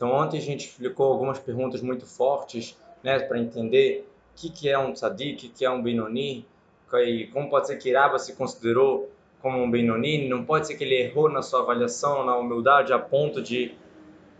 Então 0.00 0.12
ontem 0.12 0.38
a 0.38 0.40
gente 0.40 0.64
explicou 0.64 1.12
algumas 1.12 1.38
perguntas 1.38 1.82
muito 1.82 2.06
fortes, 2.06 2.74
né, 3.02 3.18
para 3.18 3.38
entender 3.38 4.08
o 4.32 4.40
que, 4.40 4.48
que 4.48 4.66
é 4.66 4.78
um 4.78 4.94
tzadik, 4.94 5.48
o 5.48 5.50
que, 5.50 5.62
é 5.62 5.68
um 5.68 5.82
Benoni, 5.82 6.46
e 6.94 7.26
como 7.26 7.50
pode 7.50 7.66
ser 7.66 7.76
que 7.76 7.90
Iraba 7.90 8.18
se 8.18 8.34
considerou 8.34 9.10
como 9.42 9.62
um 9.62 9.70
Benoni, 9.70 10.26
não 10.26 10.42
pode 10.42 10.66
ser 10.66 10.76
que 10.76 10.84
ele 10.84 10.94
errou 10.94 11.28
na 11.28 11.42
sua 11.42 11.60
avaliação, 11.60 12.24
na 12.24 12.34
humildade, 12.34 12.94
a 12.94 12.98
ponto 12.98 13.42
de, 13.42 13.74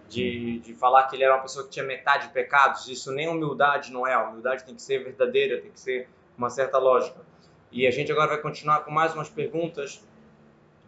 de, 0.08 0.60
de 0.60 0.72
falar 0.72 1.08
que 1.08 1.16
ele 1.16 1.24
era 1.24 1.34
uma 1.34 1.42
pessoa 1.42 1.66
que 1.66 1.72
tinha 1.72 1.84
metade 1.84 2.28
de 2.28 2.32
pecados. 2.32 2.88
Isso 2.88 3.12
nem 3.12 3.28
humildade 3.28 3.92
não 3.92 4.06
é. 4.06 4.14
A 4.14 4.30
humildade 4.30 4.64
tem 4.64 4.74
que 4.74 4.80
ser 4.80 5.04
verdadeira, 5.04 5.60
tem 5.60 5.70
que 5.70 5.80
ser 5.80 6.08
uma 6.38 6.48
certa 6.48 6.78
lógica. 6.78 7.20
E 7.70 7.86
a 7.86 7.90
gente 7.90 8.10
agora 8.10 8.28
vai 8.28 8.38
continuar 8.38 8.80
com 8.80 8.90
mais 8.90 9.12
umas 9.12 9.28
perguntas 9.28 10.02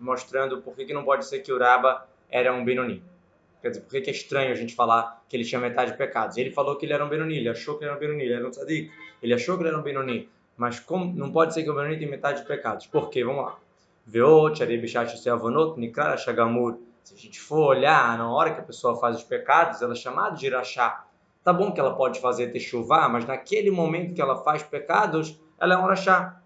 mostrando 0.00 0.62
por 0.62 0.74
que, 0.74 0.86
que 0.86 0.94
não 0.94 1.04
pode 1.04 1.26
ser 1.26 1.40
que 1.40 1.52
Uraba 1.52 2.08
era 2.30 2.54
um 2.54 2.64
Benoni. 2.64 3.11
Quer 3.62 3.68
dizer, 3.68 3.80
por 3.82 3.90
que, 3.90 4.10
é 4.10 4.12
estranho 4.12 4.50
a 4.50 4.56
gente 4.56 4.74
falar 4.74 5.22
que 5.28 5.36
ele 5.36 5.44
tinha 5.44 5.60
metade 5.60 5.92
de 5.92 5.96
pecados? 5.96 6.36
Ele 6.36 6.50
falou 6.50 6.76
que 6.76 6.84
ele 6.84 6.92
era 6.92 7.04
um 7.04 7.08
Benoni, 7.08 7.36
ele 7.36 7.48
achou 7.48 7.78
que 7.78 7.84
ele 7.84 7.90
era 7.90 7.96
um 7.96 8.00
Benoni, 8.00 8.22
ele 8.24 8.34
era 8.34 8.46
um 8.46 8.50
tzadik, 8.50 8.90
ele 9.22 9.32
achou 9.32 9.56
que 9.56 9.62
ele 9.62 9.68
era 9.68 9.78
um 9.78 9.82
Benoni. 9.82 10.28
Mas 10.56 10.80
como, 10.80 11.14
não 11.14 11.30
pode 11.30 11.54
ser 11.54 11.62
que 11.62 11.70
o 11.70 11.74
Benoni 11.74 11.96
tenha 11.96 12.10
metade 12.10 12.40
de 12.40 12.46
pecados. 12.46 12.86
Por 12.86 13.08
quê? 13.08 13.24
Vamos 13.24 13.44
lá. 13.44 13.58
Veot, 14.04 14.60
Aribishat, 14.60 15.16
Seavonot, 15.16 15.78
Nikara, 15.78 16.16
Shagamur. 16.16 16.76
Se 17.04 17.14
a 17.14 17.16
gente 17.16 17.40
for 17.40 17.68
olhar, 17.68 18.18
na 18.18 18.28
hora 18.30 18.52
que 18.52 18.60
a 18.60 18.64
pessoa 18.64 18.96
faz 18.96 19.16
os 19.16 19.22
pecados, 19.22 19.80
ela 19.80 19.92
é 19.92 19.96
chamada 19.96 20.36
de 20.36 20.46
Irachá. 20.46 21.04
Tá 21.44 21.52
bom 21.52 21.72
que 21.72 21.78
ela 21.78 21.94
pode 21.94 22.20
fazer 22.20 22.48
techuvá, 22.48 23.08
mas 23.08 23.24
naquele 23.24 23.70
momento 23.70 24.12
que 24.12 24.20
ela 24.20 24.42
faz 24.42 24.62
pecados, 24.62 25.40
ela 25.60 25.74
é 25.74 25.76
um 25.76 25.86
Irachá. 25.86 26.40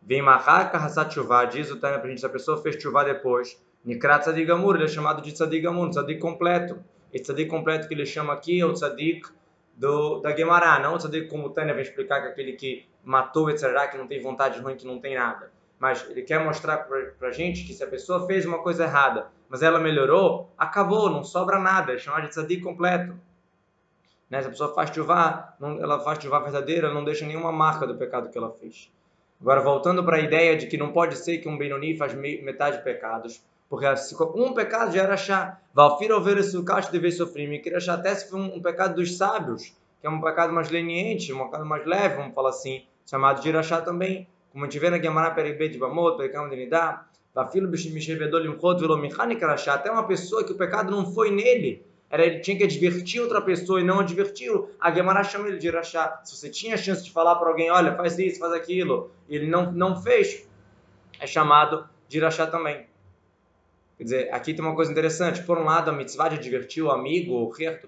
Vem 0.00 0.20
Mahaka 0.20 0.78
Hassat 0.78 1.14
Chuvá, 1.14 1.44
diz 1.44 1.70
o 1.70 1.78
Tânia 1.78 1.98
pra 1.98 2.08
gente, 2.08 2.20
se 2.20 2.26
a 2.26 2.30
pessoa 2.30 2.60
fez 2.60 2.82
chuvá 2.82 3.04
depois, 3.04 3.62
Nikrat 3.84 4.22
Tzadigamur, 4.22 4.76
ele 4.76 4.84
é 4.84 4.88
chamado 4.88 5.20
de 5.20 5.32
Tzadigamur, 5.32 5.90
Tzadik 5.90 6.20
completo. 6.20 6.78
Esse 7.12 7.24
Tzadik 7.24 7.50
completo 7.50 7.88
que 7.88 7.94
ele 7.94 8.06
chama 8.06 8.32
aqui 8.32 8.60
é 8.60 8.64
o 8.64 8.72
Tzadik 8.72 9.28
do, 9.74 10.20
da 10.20 10.34
Gemara, 10.36 10.78
não 10.78 10.94
o 10.94 10.98
Tzadik 10.98 11.28
como 11.28 11.48
o 11.48 11.50
Tânia 11.50 11.74
vai 11.74 11.82
explicar, 11.82 12.20
que 12.20 12.28
é 12.28 12.30
aquele 12.30 12.52
que 12.52 12.86
matou, 13.02 13.50
etc., 13.50 13.90
que 13.90 13.98
não 13.98 14.06
tem 14.06 14.20
vontade 14.20 14.60
ruim, 14.60 14.76
que 14.76 14.86
não 14.86 15.00
tem 15.00 15.16
nada. 15.16 15.50
Mas 15.80 16.08
ele 16.08 16.22
quer 16.22 16.38
mostrar 16.38 16.78
pra, 16.78 17.06
pra 17.18 17.32
gente 17.32 17.64
que 17.64 17.74
se 17.74 17.82
a 17.82 17.86
pessoa 17.88 18.24
fez 18.26 18.46
uma 18.46 18.62
coisa 18.62 18.84
errada, 18.84 19.26
mas 19.48 19.62
ela 19.62 19.80
melhorou, 19.80 20.48
acabou, 20.56 21.10
não 21.10 21.24
sobra 21.24 21.58
nada, 21.58 21.92
é 21.92 21.98
chamado 21.98 22.22
de 22.22 22.28
Tzadik 22.28 22.62
completo. 22.62 23.16
Né? 24.30 24.40
Se 24.40 24.46
a 24.46 24.50
pessoa 24.50 24.72
faz 24.72 24.90
chuvá, 24.90 25.56
ela 25.60 25.98
faz 25.98 26.22
chuvá 26.22 26.38
verdadeira, 26.38 26.94
não 26.94 27.04
deixa 27.04 27.26
nenhuma 27.26 27.50
marca 27.50 27.84
do 27.84 27.96
pecado 27.96 28.30
que 28.30 28.38
ela 28.38 28.52
fez. 28.52 28.92
Agora, 29.40 29.60
voltando 29.60 30.04
para 30.04 30.18
a 30.18 30.20
ideia 30.20 30.56
de 30.56 30.68
que 30.68 30.78
não 30.78 30.92
pode 30.92 31.16
ser 31.16 31.38
que 31.38 31.48
um 31.48 31.58
Benoni 31.58 31.96
faz 31.96 32.14
metade 32.14 32.76
de 32.76 32.84
pecados, 32.84 33.44
porque 33.72 33.86
um 34.34 34.52
pecado 34.52 34.94
já 34.94 35.02
era 35.02 35.16
chá. 35.16 35.58
Esse 36.38 36.62
cacho 36.62 36.92
deve 36.92 37.10
sofrer. 37.10 37.48
Me 37.48 37.58
queria 37.58 37.78
achar 37.78 37.94
até 37.94 38.14
se 38.14 38.28
foi 38.28 38.38
um, 38.38 38.60
pecado 38.60 38.96
dos 38.96 39.16
sábios, 39.16 39.74
que 39.98 40.06
é 40.06 40.10
um 40.10 40.20
pecado 40.20 40.52
mais 40.52 40.68
leniente, 40.68 41.32
um 41.32 41.46
pecado 41.46 41.64
mais 41.64 41.86
leve, 41.86 42.16
vamos 42.16 42.34
falar 42.34 42.50
assim, 42.50 42.84
chamado 43.06 43.40
de 43.40 43.48
irachá 43.48 43.80
também. 43.80 44.28
Como 44.52 44.62
a 44.62 44.68
gente 44.68 44.78
vê 44.78 44.90
na 44.90 45.00
Gemara 45.00 45.30
Peribê 45.30 45.70
de 45.70 45.78
Bamot, 45.78 46.18
Pericam 46.18 46.50
de 46.50 46.56
Nidá, 46.56 47.06
Vafilo 47.34 47.70
até 49.72 49.90
uma 49.90 50.06
pessoa 50.06 50.44
que 50.44 50.52
o 50.52 50.56
pecado 50.58 50.90
não 50.90 51.10
foi 51.10 51.30
nele, 51.30 51.82
era 52.10 52.26
ele 52.26 52.40
tinha 52.40 52.58
que 52.58 52.64
advertir 52.64 53.22
outra 53.22 53.40
pessoa 53.40 53.80
e 53.80 53.84
não 53.84 54.00
advertiu. 54.00 54.68
A 54.78 54.92
Gemara 54.92 55.24
chama 55.24 55.48
ele 55.48 55.56
de 55.56 55.68
Irachá. 55.68 56.20
Se 56.24 56.36
você 56.36 56.50
tinha 56.50 56.74
a 56.74 56.76
chance 56.76 57.02
de 57.02 57.10
falar 57.10 57.36
para 57.36 57.48
alguém, 57.48 57.70
olha, 57.70 57.96
faz 57.96 58.18
isso, 58.18 58.38
faz 58.38 58.52
aquilo, 58.52 59.10
e 59.30 59.34
ele 59.34 59.46
não, 59.46 59.72
não 59.72 59.96
fez, 59.96 60.46
é 61.18 61.26
chamado 61.26 61.88
de 62.06 62.18
Irachá 62.18 62.46
também. 62.46 62.91
Quer 63.96 64.04
dizer, 64.04 64.34
aqui 64.34 64.54
tem 64.54 64.64
uma 64.64 64.74
coisa 64.74 64.90
interessante. 64.90 65.42
Por 65.42 65.58
um 65.58 65.64
lado, 65.64 65.90
a 65.90 65.92
mitzvah 65.92 66.28
de 66.28 66.36
advertir 66.36 66.82
o 66.82 66.90
amigo, 66.90 67.34
o 67.34 67.50
rito, 67.50 67.86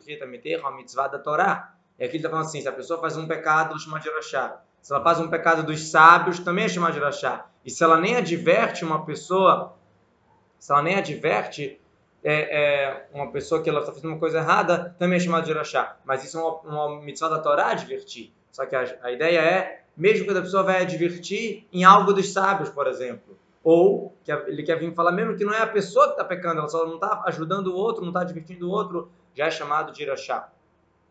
a 0.65 0.71
mitzvah 0.71 1.09
da 1.09 1.19
Torá. 1.19 1.75
E 1.99 2.05
aqui 2.05 2.17
ele 2.17 2.19
está 2.19 2.29
falando 2.29 2.47
assim, 2.47 2.61
se 2.61 2.69
a 2.69 2.73
pessoa 2.73 3.01
faz 3.01 3.17
um 3.17 3.27
pecado, 3.27 3.79
chama 3.79 4.01
de 4.01 4.09
Irachá. 4.09 4.61
Se 4.83 4.93
ela 4.93 5.03
faz 5.03 5.21
um 5.21 5.29
pecado 5.29 5.63
dos 5.63 5.91
sábios, 5.91 6.39
também 6.39 6.65
é 6.65 6.69
chamado 6.69 6.93
de 6.93 6.99
Irachá. 6.99 7.47
E 7.65 7.71
se 7.71 7.83
ela 7.83 7.99
nem 7.99 8.17
adverte 8.17 8.85
uma 8.85 9.05
pessoa, 9.07 9.77
se 10.59 10.71
ela 10.73 10.83
nem 10.83 10.97
adverte 10.97 11.81
é, 12.23 12.33
é, 12.33 13.07
uma 13.13 13.31
pessoa 13.31 13.63
que 13.63 13.71
ela 13.71 13.81
está 13.81 13.93
fazendo 13.93 14.11
uma 14.11 14.19
coisa 14.19 14.39
errada, 14.39 14.95
também 14.99 15.17
é 15.17 15.21
chamada 15.21 15.45
de 15.45 15.53
Irachá. 15.53 15.97
Mas 16.05 16.25
isso 16.25 16.39
é 16.39 16.43
uma, 16.43 16.89
uma 16.89 17.03
mitzvah 17.03 17.29
da 17.29 17.39
Torá, 17.39 17.69
advertir. 17.69 18.33
Só 18.51 18.67
que 18.67 18.75
a, 18.75 18.99
a 19.03 19.13
ideia 19.13 19.39
é, 19.39 19.85
mesmo 19.97 20.27
quando 20.27 20.39
a 20.39 20.43
pessoa 20.43 20.63
vai 20.63 20.83
advertir 20.83 21.67
em 21.73 21.85
algo 21.85 22.13
dos 22.13 22.33
sábios, 22.33 22.69
por 22.71 22.87
exemplo. 22.87 23.39
Ou 23.65 24.15
que 24.23 24.31
ele 24.31 24.63
quer 24.63 24.79
vir 24.79 24.95
falar 24.95 25.11
mesmo 25.11 25.37
que 25.37 25.45
não 25.45 25.55
é 25.55 25.63
a 25.63 25.67
pessoa 25.67 26.07
que 26.07 26.13
está 26.13 26.25
pecando, 26.25 26.61
ela 26.61 26.69
só 26.69 26.87
não 26.87 26.97
está 26.97 27.23
ajudando 27.27 27.69
o 27.69 27.75
outro, 27.75 28.03
não 28.03 28.11
está 28.11 28.21
advertindo 28.21 28.69
o 28.69 28.71
outro, 28.71 29.11
já 29.35 29.47
é 29.47 29.51
chamado 29.51 29.91
de 29.91 30.03
Irachá. 30.03 30.53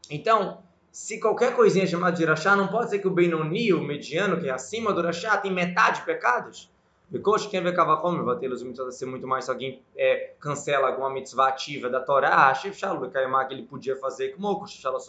Então, 0.09 0.59
se 0.91 1.19
qualquer 1.19 1.56
coisinha 1.56 1.86
é 1.86 1.88
chamada 1.88 2.16
de 2.16 2.22
Irachá, 2.22 2.56
não 2.56 2.68
pode 2.68 2.91
ser 2.91 3.00
que 3.00 3.08
o 3.08 3.12
Benoni, 3.12 3.74
o 3.74 3.81
mediano, 3.81 4.40
que 4.40 4.47
é 4.47 4.52
acima 4.52 4.94
do 4.94 5.00
Irachá, 5.00 5.36
tem 5.38 5.52
metade 5.52 6.02
de 6.02 6.06
pecados? 6.06 6.72
Depois, 7.09 7.46
quem 7.46 7.62
vê 7.62 7.72
Kavachom, 7.72 8.24
vai 8.24 8.38
ter 8.38 8.52
os 8.52 8.64
mitzvot 8.64 8.91
ser 8.91 9.06
muito 9.06 9.28
mais 9.28 9.46
se 9.46 9.52
alguém 9.52 9.84
é, 9.96 10.34
cancela 10.40 10.88
alguma 10.88 11.12
mitzvah 11.12 11.50
ativa 11.50 11.90
da 11.90 12.00
Torá, 12.00 12.53
Shif 12.53 12.75
Shalom, 12.78 13.09
que 13.09 13.18
ele 13.53 13.64
podia 13.64 13.96
fazer, 13.96 14.30
como 14.30 14.47
o 14.47 14.68
Shalom 14.68 15.00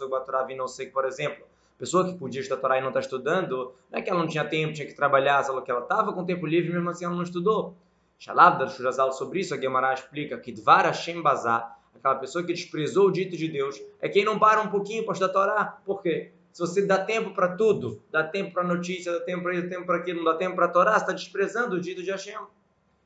não 0.57 0.67
sei, 0.67 0.87
por 0.87 1.05
exemplo. 1.05 1.45
Pessoa 1.77 2.05
que 2.05 2.17
podia 2.17 2.39
estudar 2.39 2.61
Torá 2.61 2.77
e 2.77 2.81
não 2.81 2.87
está 2.87 3.01
estudando, 3.01 3.73
não 3.91 3.99
é 3.99 4.01
que 4.01 4.09
ela 4.09 4.19
não 4.19 4.27
tinha 4.27 4.45
tempo, 4.45 4.73
tinha 4.73 4.87
que 4.87 4.93
trabalhar, 4.93 5.43
só 5.43 5.59
que 5.59 5.69
ela 5.69 5.81
estava 5.81 6.13
com 6.13 6.23
tempo 6.23 6.45
livre, 6.45 6.71
mesmo 6.71 6.89
assim 6.89 7.05
ela 7.05 7.15
não 7.15 7.23
estudou. 7.23 7.75
Shalav 8.17 8.57
da 8.57 9.11
sobre 9.11 9.41
isso, 9.41 9.53
a 9.53 9.57
Gemara 9.59 9.93
explica 9.93 10.37
que 10.37 10.51
Dvar 10.53 10.85
Hashem 10.85 11.21
Bazar, 11.21 11.77
aquela 11.93 12.15
pessoa 12.15 12.45
que 12.45 12.53
desprezou 12.53 13.07
o 13.07 13.11
dito 13.11 13.35
de 13.35 13.49
Deus, 13.49 13.81
é 13.99 14.07
quem 14.07 14.23
não 14.23 14.39
para 14.39 14.61
um 14.61 14.69
pouquinho 14.69 15.03
para 15.03 15.13
estudar 15.13 15.33
Torá. 15.33 15.77
Por 15.85 16.01
quê? 16.01 16.31
Se 16.53 16.61
você 16.61 16.85
dá 16.85 17.03
tempo 17.03 17.31
para 17.31 17.57
tudo, 17.57 18.01
dá 18.09 18.23
tempo 18.23 18.53
para 18.53 18.63
notícia, 18.63 19.11
dá 19.11 19.19
tempo 19.19 19.43
para 19.43 19.53
isso, 19.55 19.63
dá 19.63 19.75
tempo 19.75 19.85
para 19.85 19.97
aquilo, 19.97 20.23
não 20.23 20.31
dá 20.31 20.37
tempo 20.37 20.55
para 20.55 20.69
Torá, 20.69 20.93
você 20.93 20.99
está 20.99 21.11
desprezando 21.11 21.75
o 21.75 21.81
dito 21.81 22.01
de 22.01 22.11
Hashem. 22.11 22.39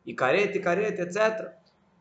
E 0.06 0.14
careta, 0.14 0.58
e 0.58 0.62
careta, 0.62 1.02
etc. 1.02 1.54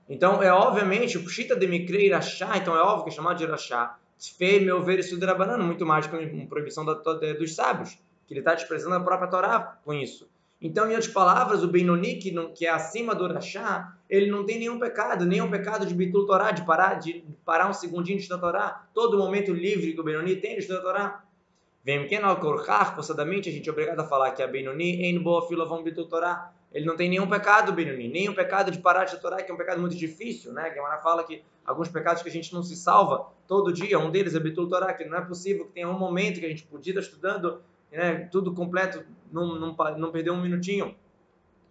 Então, 0.06 0.42
é 0.42 0.52
obviamente, 0.52 1.16
o 1.16 1.24
Pshita 1.24 1.56
de 1.56 1.66
Mikre 1.66 2.04
Irachá, 2.04 2.58
então 2.58 2.76
é 2.76 2.80
óbvio 2.80 3.04
que 3.04 3.10
é 3.10 3.12
chamado 3.14 3.38
de 3.38 3.44
Irachá. 3.44 3.98
Tfei, 4.18 4.64
meu 4.64 4.82
ver, 4.82 4.98
isso 4.98 5.18
banana, 5.18 5.62
muito 5.62 5.86
mais 5.86 6.06
que 6.06 6.16
uma 6.16 6.46
proibição 6.46 6.84
da, 6.84 6.94
dos 6.94 7.54
sábios, 7.54 7.96
que 8.26 8.34
ele 8.34 8.40
está 8.40 8.54
desprezando 8.54 8.96
a 8.96 9.00
própria 9.00 9.30
Torá 9.30 9.78
com 9.84 9.94
isso. 9.94 10.28
Então, 10.60 10.86
em 10.86 10.94
outras 10.94 11.06
palavras, 11.06 11.62
o 11.62 11.68
Benoni, 11.68 12.16
que, 12.16 12.32
que 12.48 12.66
é 12.66 12.70
acima 12.70 13.14
do 13.14 13.26
Irachá, 13.26 13.96
ele 14.10 14.28
não 14.28 14.44
tem 14.44 14.58
nenhum 14.58 14.78
pecado, 14.78 15.24
nenhum 15.24 15.48
pecado 15.48 15.86
de 15.86 15.94
Bitul 15.94 16.26
Torá, 16.26 16.50
de 16.50 16.64
parar, 16.64 16.94
de 16.94 17.24
parar 17.44 17.70
um 17.70 17.72
segundinho 17.72 18.16
de 18.16 18.24
estudar 18.24 18.40
Torá. 18.40 18.88
Todo 18.92 19.16
momento 19.16 19.52
livre 19.52 19.92
que 19.92 20.00
o 20.00 20.04
Benoni 20.04 20.34
tem 20.36 20.54
de 20.54 20.60
estudar 20.62 20.80
Torá. 20.80 21.24
Vem 21.84 22.08
que 22.08 22.18
no 22.18 22.36
korchach, 22.36 22.94
forçadamente 22.94 23.48
a 23.48 23.52
gente 23.52 23.68
é 23.68 23.72
obrigado 23.72 24.00
a 24.00 24.04
falar 24.04 24.32
que 24.32 24.42
a 24.42 24.48
Benoni 24.48 25.04
em 25.04 25.22
boa 25.22 25.46
fila 25.46 25.64
vão 25.64 25.84
bitu 25.84 26.06
Torá. 26.06 26.52
Ele 26.72 26.84
não 26.84 26.96
tem 26.96 27.08
nenhum 27.08 27.28
pecado, 27.28 27.72
Benoni, 27.72 28.08
nenhum 28.08 28.34
pecado 28.34 28.70
de 28.70 28.78
parar 28.78 29.04
de 29.04 29.18
Torá, 29.18 29.42
que 29.42 29.50
é 29.50 29.54
um 29.54 29.56
pecado 29.56 29.80
muito 29.80 29.96
difícil, 29.96 30.52
né? 30.52 30.72
Gemara 30.74 30.98
fala 30.98 31.24
que 31.24 31.42
alguns 31.64 31.88
pecados 31.88 32.22
que 32.22 32.28
a 32.28 32.32
gente 32.32 32.52
não 32.52 32.62
se 32.62 32.76
salva 32.76 33.26
todo 33.46 33.72
dia, 33.72 33.98
um 33.98 34.10
deles 34.10 34.34
é 34.34 34.40
bitul 34.40 34.68
Torá, 34.68 34.92
que 34.92 35.04
não 35.04 35.16
é 35.16 35.22
possível 35.22 35.66
que 35.66 35.72
tenha 35.72 35.88
um 35.88 35.98
momento 35.98 36.40
que 36.40 36.46
a 36.46 36.48
gente 36.48 36.64
podia 36.64 36.92
estar 36.92 37.00
estudando, 37.00 37.62
né, 37.90 38.28
tudo 38.30 38.52
completo, 38.52 39.02
não, 39.32 39.58
não, 39.58 39.74
não 39.96 40.12
perder 40.12 40.30
um 40.30 40.40
minutinho. 40.40 40.94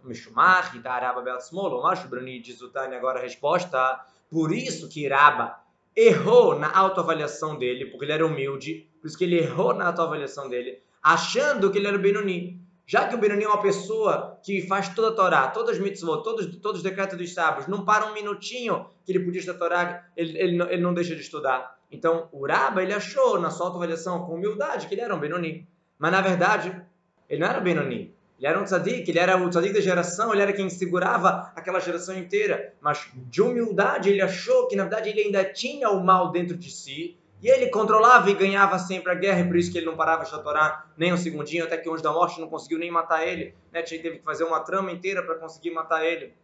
Mishumach, 0.02 0.76
Itaraba 0.76 1.20
Belsmolo, 1.20 1.82
Macho 1.82 2.08
Bruni 2.08 2.40
diz 2.40 2.60
o 2.60 2.68
Tani 2.68 2.94
agora 2.94 3.18
a 3.18 3.22
resposta. 3.22 4.04
Por 4.30 4.52
isso 4.52 4.88
que 4.88 5.04
Iraba 5.04 5.60
errou 5.94 6.58
na 6.58 6.72
autoavaliação 6.76 7.56
dele, 7.56 7.86
porque 7.86 8.04
ele 8.04 8.12
era 8.12 8.26
humilde, 8.26 8.88
por 9.00 9.08
isso 9.08 9.18
que 9.18 9.24
ele 9.24 9.38
errou 9.38 9.74
na 9.74 9.86
autoavaliação 9.86 10.48
dele, 10.48 10.80
achando 11.02 11.70
que 11.70 11.78
ele 11.78 11.88
era 11.88 11.98
Benoni. 11.98 12.60
Já 12.90 13.06
que 13.06 13.14
o 13.14 13.18
Benoni 13.18 13.44
é 13.44 13.46
uma 13.46 13.60
pessoa 13.60 14.40
que 14.42 14.62
faz 14.62 14.88
toda 14.88 15.08
a 15.08 15.12
Torá, 15.12 15.48
todas 15.48 15.76
as 15.76 15.78
mitzvot, 15.78 16.22
todos, 16.22 16.56
todos 16.56 16.78
os 16.78 16.82
decretos 16.82 17.18
dos 17.18 17.34
sábios, 17.34 17.66
não 17.66 17.84
para 17.84 18.06
um 18.06 18.14
minutinho 18.14 18.86
que 19.04 19.12
ele 19.12 19.20
podia 19.20 19.40
estudar 19.40 19.58
Torá, 19.58 20.06
ele, 20.16 20.38
ele, 20.38 20.62
ele 20.62 20.80
não 20.80 20.94
deixa 20.94 21.14
de 21.14 21.20
estudar. 21.20 21.76
Então, 21.92 22.30
o 22.32 22.46
Raba, 22.46 22.82
ele 22.82 22.94
achou 22.94 23.38
na 23.38 23.50
sua 23.50 23.66
autoavaliação, 23.66 24.24
com 24.24 24.36
humildade, 24.36 24.86
que 24.86 24.94
ele 24.94 25.02
era 25.02 25.14
um 25.14 25.20
Benoni. 25.20 25.68
Mas, 25.98 26.12
na 26.12 26.22
verdade, 26.22 26.82
ele 27.28 27.42
não 27.42 27.48
era 27.48 27.60
Benoni. 27.60 28.14
Ele 28.38 28.46
era 28.46 28.58
um 28.58 28.64
tzadik, 28.64 29.10
ele 29.10 29.18
era 29.18 29.36
o 29.36 29.50
tzadik 29.50 29.74
da 29.74 29.82
geração, 29.82 30.32
ele 30.32 30.40
era 30.40 30.54
quem 30.54 30.70
segurava 30.70 31.52
aquela 31.54 31.80
geração 31.80 32.16
inteira. 32.16 32.72
Mas, 32.80 33.06
de 33.14 33.42
humildade, 33.42 34.08
ele 34.08 34.22
achou 34.22 34.66
que, 34.66 34.74
na 34.74 34.84
verdade, 34.84 35.10
ele 35.10 35.20
ainda 35.20 35.44
tinha 35.44 35.90
o 35.90 36.02
mal 36.02 36.32
dentro 36.32 36.56
de 36.56 36.70
si 36.70 37.18
e 37.40 37.48
ele 37.48 37.68
controlava 37.68 38.28
e 38.30 38.34
ganhava 38.34 38.78
sempre 38.78 39.12
a 39.12 39.14
guerra, 39.14 39.40
e 39.40 39.46
por 39.46 39.56
isso 39.56 39.70
que 39.70 39.78
ele 39.78 39.86
não 39.86 39.96
parava 39.96 40.24
de 40.24 40.30
Torá 40.30 40.86
nem 40.96 41.12
um 41.12 41.16
segundinho, 41.16 41.64
até 41.64 41.76
que 41.76 41.88
o 41.88 41.92
anjo 41.92 42.02
da 42.02 42.12
morte 42.12 42.40
não 42.40 42.48
conseguiu 42.48 42.78
nem 42.78 42.90
matar 42.90 43.26
ele. 43.26 43.54
Né? 43.72 43.82
Teve 43.82 44.18
que 44.18 44.24
fazer 44.24 44.44
uma 44.44 44.60
trama 44.60 44.90
inteira 44.90 45.22
para 45.22 45.36
conseguir 45.36 45.70
matar 45.70 46.04
ele. 46.04 46.34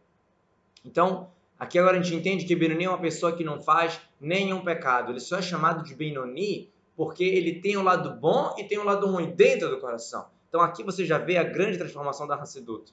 Então, 0.85 1.31
aqui 1.59 1.79
agora 1.79 1.99
a 1.99 2.03
gente 2.03 2.15
entende 2.15 2.45
que 2.45 2.55
Benoni 2.55 2.85
é 2.85 2.89
uma 2.89 3.01
pessoa 3.01 3.33
que 3.33 3.43
não 3.43 3.61
faz 3.61 4.01
nenhum 4.21 4.63
pecado. 4.63 5.11
Ele 5.11 5.21
só 5.21 5.39
é 5.39 5.43
chamado 5.43 5.83
de 5.83 5.95
Benoni 5.95 6.73
porque 6.97 7.25
ele 7.25 7.61
tem 7.61 7.77
o 7.77 7.81
um 7.81 7.83
lado 7.83 8.11
bom 8.11 8.55
e 8.57 8.65
tem 8.65 8.79
o 8.79 8.83
um 8.83 8.85
lado 8.85 9.07
ruim 9.07 9.31
dentro 9.31 9.69
do 9.69 9.81
coração. 9.81 10.27
Então 10.49 10.61
aqui 10.61 10.85
você 10.85 11.05
já 11.05 11.19
vê 11.19 11.37
a 11.37 11.43
grande 11.43 11.77
transformação 11.77 12.27
da 12.27 12.37
Hassidut. 12.37 12.93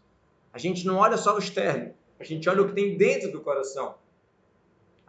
A 0.51 0.57
gente 0.57 0.86
não 0.88 0.98
olha 0.98 1.18
só 1.18 1.36
o 1.36 1.39
externo, 1.39 1.94
a 2.19 2.24
gente 2.24 2.50
olha 2.50 2.63
o 2.63 2.68
que 2.68 2.74
tem 2.74 2.98
dentro 2.98 3.31
do 3.31 3.42
coração. 3.42 3.95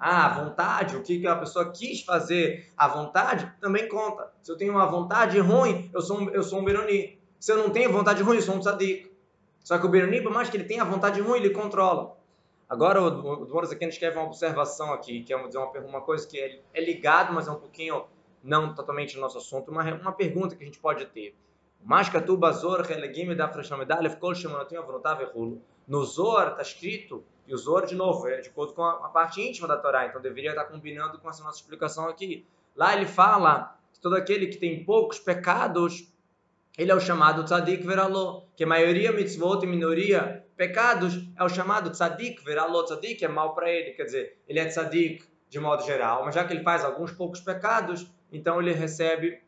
A 0.04 0.28
vontade, 0.30 0.96
o 0.96 1.02
que 1.02 1.24
a 1.28 1.36
pessoa 1.36 1.70
quis 1.70 2.02
fazer, 2.02 2.72
a 2.76 2.88
vontade 2.88 3.48
também 3.60 3.88
conta. 3.88 4.32
Se 4.42 4.50
eu 4.50 4.56
tenho 4.56 4.72
uma 4.72 4.84
vontade 4.84 5.38
ruim, 5.38 5.88
eu 5.94 6.00
sou 6.00 6.18
um, 6.18 6.28
eu 6.30 6.42
sou 6.42 6.58
um 6.58 6.64
Beroni. 6.64 7.20
Se 7.38 7.52
eu 7.52 7.56
não 7.56 7.70
tenho 7.70 7.92
vontade 7.92 8.20
ruim, 8.20 8.34
eu 8.34 8.42
sou 8.42 8.56
um 8.56 8.58
tzadik. 8.58 9.12
Só 9.62 9.78
que 9.78 9.86
o 9.86 9.88
Beroni, 9.88 10.20
por 10.20 10.32
mais 10.32 10.50
que 10.50 10.56
ele 10.56 10.64
tenha 10.64 10.84
vontade 10.84 11.20
ruim, 11.20 11.38
ele 11.38 11.50
controla. 11.50 12.16
Agora 12.68 13.00
o 13.00 13.44
Dvoras 13.46 13.70
aqui 13.70 13.84
escreve 13.84 14.18
uma 14.18 14.26
observação 14.26 14.92
aqui, 14.92 15.22
que 15.22 15.32
é 15.32 15.46
dizer, 15.46 15.58
uma, 15.58 16.00
coisa 16.00 16.26
que 16.26 16.36
é, 16.36 16.58
é 16.74 16.84
ligado, 16.84 17.32
mas 17.32 17.46
é 17.46 17.52
um 17.52 17.60
pouquinho 17.60 18.04
não 18.42 18.74
totalmente 18.74 19.14
no 19.14 19.20
nosso 19.20 19.38
assunto, 19.38 19.70
uma, 19.70 19.84
uma 19.94 20.10
pergunta 20.10 20.56
que 20.56 20.64
a 20.64 20.66
gente 20.66 20.80
pode 20.80 21.06
ter. 21.06 21.36
Mas 21.80 22.08
tu 22.26 22.36
bazor 22.36 22.80
relegime 22.80 23.36
da 23.36 23.46
frashamedalha 23.46 24.10
ficou 24.10 24.34
chamando 24.34 24.76
a 24.76 24.80
vontade 24.80 25.28
No 25.86 26.04
Zohar 26.04 26.50
está 26.50 26.62
escrito 26.62 27.24
e 27.52 27.54
o 27.54 27.58
Zohar, 27.58 27.84
de 27.84 27.94
novo, 27.94 28.26
é 28.26 28.40
de 28.40 28.48
acordo 28.48 28.72
com 28.72 28.82
a, 28.82 29.10
parte 29.10 29.42
íntima 29.42 29.68
da 29.68 29.76
Torá, 29.76 30.06
então 30.06 30.22
deveria 30.22 30.52
estar 30.52 30.64
combinando 30.64 31.18
com 31.18 31.28
essa 31.28 31.44
nossa 31.44 31.58
explicação 31.58 32.08
aqui. 32.08 32.46
Lá 32.74 32.96
ele 32.96 33.04
fala 33.04 33.78
que 33.92 34.00
todo 34.00 34.16
aquele 34.16 34.46
que 34.46 34.56
tem 34.56 34.82
poucos 34.82 35.18
pecados, 35.18 36.10
ele 36.78 36.90
é 36.90 36.94
o 36.94 37.00
chamado 37.00 37.44
tzadik 37.44 37.86
veralô, 37.86 38.44
que 38.56 38.64
a 38.64 38.66
maioria 38.66 39.12
mitzvot 39.12 39.62
e 39.62 39.66
minoria 39.66 40.46
pecados 40.56 41.28
é 41.36 41.44
o 41.44 41.48
chamado 41.50 41.90
tzadik 41.90 42.42
veralô, 42.42 42.84
tzadik 42.84 43.22
é 43.22 43.28
mal 43.28 43.54
para 43.54 43.70
ele, 43.70 43.90
quer 43.90 44.04
dizer, 44.04 44.38
ele 44.48 44.58
é 44.58 44.64
tzadik 44.64 45.22
de 45.50 45.60
modo 45.60 45.84
geral, 45.84 46.24
mas 46.24 46.34
já 46.34 46.46
que 46.46 46.54
ele 46.54 46.62
faz 46.62 46.82
alguns 46.82 47.12
poucos 47.12 47.42
pecados, 47.42 48.10
então 48.32 48.62
ele 48.62 48.72
recebe 48.72 49.42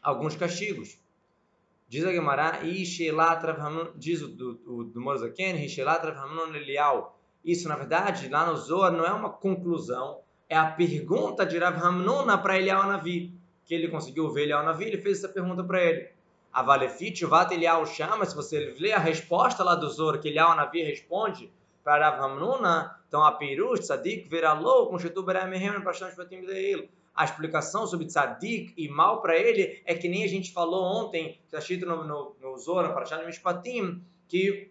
alguns 0.00 0.36
castigos. 0.36 1.00
Diz 1.88 2.04
a 2.04 2.12
Gemara, 2.12 2.60
diz 3.96 4.20
o 4.20 4.28
do, 4.28 4.54
do, 4.56 4.84
do 4.84 5.00
Morzaken, 5.00 5.64
Isso, 7.42 7.66
na 7.66 7.76
verdade, 7.76 8.28
lá 8.28 8.44
no 8.44 8.58
Zohar 8.58 8.92
não 8.92 9.06
é 9.06 9.10
uma 9.10 9.30
conclusão, 9.30 10.20
é 10.50 10.54
a 10.54 10.70
pergunta 10.70 11.46
de 11.46 11.56
Rav 11.56 11.82
Hamnuna 11.82 12.36
para 12.36 12.58
Eliyahu 12.58 12.86
Navi, 12.88 13.32
que 13.64 13.74
ele 13.74 13.88
conseguiu 13.88 14.30
ver 14.30 14.42
Eliyahu 14.42 14.66
Navi, 14.66 14.84
ele 14.84 14.98
fez 14.98 15.18
essa 15.18 15.30
pergunta 15.30 15.64
para 15.64 15.82
ele. 15.82 16.10
A 16.52 16.62
Valefit, 16.62 17.24
Vat 17.24 17.50
Eliyahu 17.52 17.86
chama, 17.86 18.26
se 18.26 18.36
você 18.36 18.76
lê 18.78 18.92
a 18.92 18.98
resposta 18.98 19.64
lá 19.64 19.74
do 19.74 19.88
Zohar, 19.88 20.20
que 20.20 20.28
Eliyahu 20.28 20.56
Navi 20.56 20.82
responde 20.82 21.50
para 21.82 22.10
Rav 22.10 22.22
Hamnuna, 22.22 22.98
então 23.08 23.24
a 23.24 23.32
Perush, 23.32 23.80
Tzadik, 23.80 24.28
Veralou, 24.28 24.88
com 24.88 24.98
Shetu 24.98 25.22
Beramehem, 25.22 25.80
Pashtan 25.80 26.10
Shvatim 26.10 26.44
Deil 26.44 26.86
a 27.18 27.24
explicação 27.24 27.84
sobre 27.84 28.06
tzadik 28.06 28.72
e 28.76 28.88
mal 28.88 29.20
para 29.20 29.36
ele 29.36 29.82
é 29.84 29.92
que 29.92 30.08
nem 30.08 30.22
a 30.22 30.28
gente 30.28 30.52
falou 30.52 30.84
ontem, 30.84 31.32
que 31.32 31.46
está 31.46 31.58
escrito 31.58 31.84
no, 31.84 32.04
no, 32.04 32.36
no 32.40 32.56
Zohar, 32.56 32.94
para 32.94 33.04
Shad 33.04 33.26
Mishpatim, 33.26 34.00
que 34.28 34.70